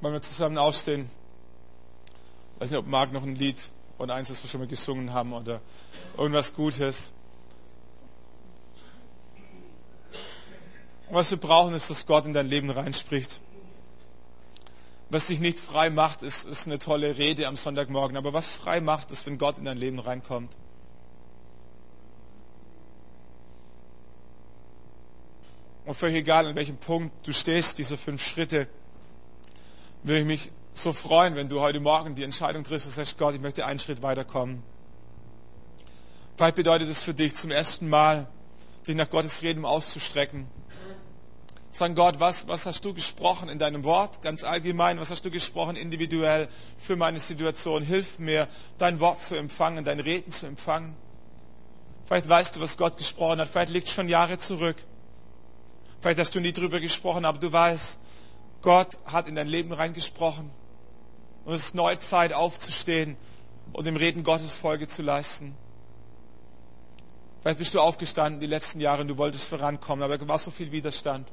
[0.00, 1.10] Wollen wir zusammen aufstehen?
[2.54, 5.12] Ich weiß nicht, ob Marc noch ein Lied oder eins, das wir schon mal gesungen
[5.12, 5.60] haben oder
[6.16, 7.12] irgendwas Gutes.
[11.10, 13.40] Was wir brauchen, ist, dass Gott in dein Leben reinspricht.
[15.08, 18.16] Was dich nicht frei macht, ist, ist eine tolle Rede am Sonntagmorgen.
[18.16, 20.52] Aber was frei macht, ist, wenn Gott in dein Leben reinkommt.
[25.84, 28.66] Und völlig egal, an welchem Punkt du stehst, diese fünf Schritte,
[30.06, 33.34] würde ich mich so freuen, wenn du heute Morgen die Entscheidung triffst und sagst, Gott,
[33.34, 34.62] ich möchte einen Schritt weiterkommen.
[36.36, 38.28] Vielleicht bedeutet es für dich zum ersten Mal,
[38.86, 40.46] dich nach Gottes Reden auszustrecken.
[41.72, 45.30] Sagen Gott, was, was hast du gesprochen in deinem Wort, ganz allgemein, was hast du
[45.30, 46.48] gesprochen individuell
[46.78, 47.82] für meine Situation?
[47.82, 48.48] Hilf mir,
[48.78, 50.94] dein Wort zu empfangen, dein Reden zu empfangen.
[52.06, 54.76] Vielleicht weißt du, was Gott gesprochen hat, vielleicht liegt schon Jahre zurück.
[56.00, 57.98] Vielleicht hast du nie drüber gesprochen, aber du weißt,
[58.66, 60.50] Gott hat in dein Leben reingesprochen.
[61.44, 63.16] Und es ist neue Zeit aufzustehen
[63.72, 65.54] und dem Reden Gottes Folge zu leisten.
[67.40, 70.50] Vielleicht bist du aufgestanden die letzten Jahre und du wolltest vorankommen, aber da war so
[70.50, 71.28] viel Widerstand.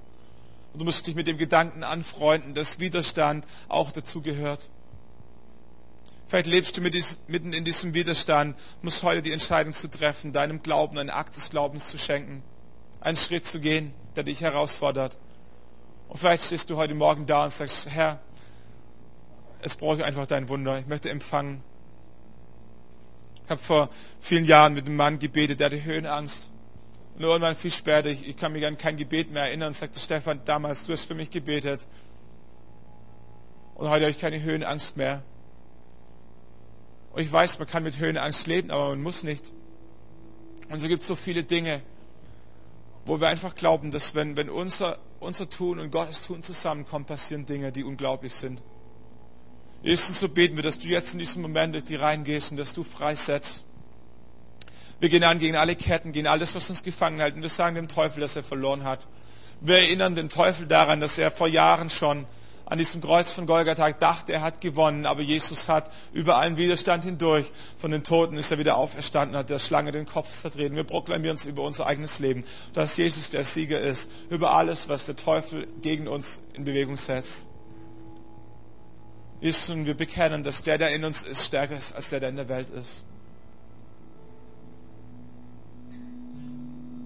[0.74, 4.70] Und du musst dich mit dem Gedanken anfreunden, dass Widerstand auch dazu gehört.
[6.28, 11.00] Vielleicht lebst du mitten in diesem Widerstand, musst heute die Entscheidung zu treffen, deinem Glauben
[11.00, 12.44] einen Akt des Glaubens zu schenken,
[13.02, 15.18] einen Schritt zu gehen der dich herausfordert.
[16.14, 18.20] Und vielleicht stehst du heute Morgen da und sagst, Herr,
[19.64, 20.78] es brauche einfach dein Wunder.
[20.78, 21.64] Ich möchte empfangen.
[23.44, 23.90] Ich habe vor
[24.20, 26.52] vielen Jahren mit einem Mann gebetet, der hatte Höhenangst.
[27.16, 30.40] Und irgendwann viel später, ich, ich kann mich an kein Gebet mehr erinnern, sagte Stefan,
[30.46, 31.88] damals, du hast für mich gebetet.
[33.74, 35.24] Und heute habe ich keine Höhenangst mehr.
[37.14, 39.52] Und ich weiß, man kann mit Höhenangst leben, aber man muss nicht.
[40.70, 41.82] Und so gibt es so viele Dinge,
[43.04, 47.46] wo wir einfach glauben, dass wenn, wenn unser, unser Tun und Gottes Tun zusammenkommt, passieren
[47.46, 48.62] Dinge, die unglaublich sind.
[49.82, 52.58] Jesus, so beten wir, dass du jetzt in diesem Moment durch die Reihen gehst und
[52.58, 53.66] dass du freisetzt.
[55.00, 57.36] Wir gehen an gegen alle Ketten, gegen alles, was uns gefangen hält.
[57.36, 59.06] Und wir sagen dem Teufel, dass er verloren hat.
[59.60, 62.26] Wir erinnern den Teufel daran, dass er vor Jahren schon
[62.74, 67.04] an diesem Kreuz von Golgatha dachte, er hat gewonnen, aber Jesus hat über allen Widerstand
[67.04, 70.76] hindurch von den Toten ist er wieder auferstanden, hat der Schlange den Kopf zertreten.
[70.76, 72.44] Wir proklamieren uns über unser eigenes Leben,
[72.74, 77.46] dass Jesus der Sieger ist, über alles, was der Teufel gegen uns in Bewegung setzt.
[79.40, 82.30] Ist und wir bekennen, dass der, der in uns ist, stärker ist als der, der
[82.30, 83.04] in der Welt ist.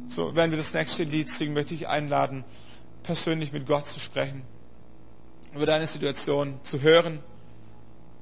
[0.08, 2.46] So, wenn wir das nächste Lied singen, möchte ich einladen,
[3.04, 4.44] persönlich mit Gott zu sprechen
[5.58, 7.20] über deine Situation zu hören,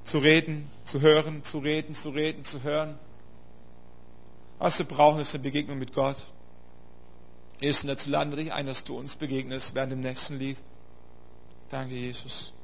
[0.04, 2.98] zu reden, zu hören, zu reden, zu reden, zu hören.
[4.58, 6.18] Was wir brauchen, ist eine Begegnung mit Gott.
[7.60, 10.58] Jesus, dazu laden wir dich ein, dass du uns begegnest während dem nächsten Lied.
[11.70, 12.55] Danke, Jesus.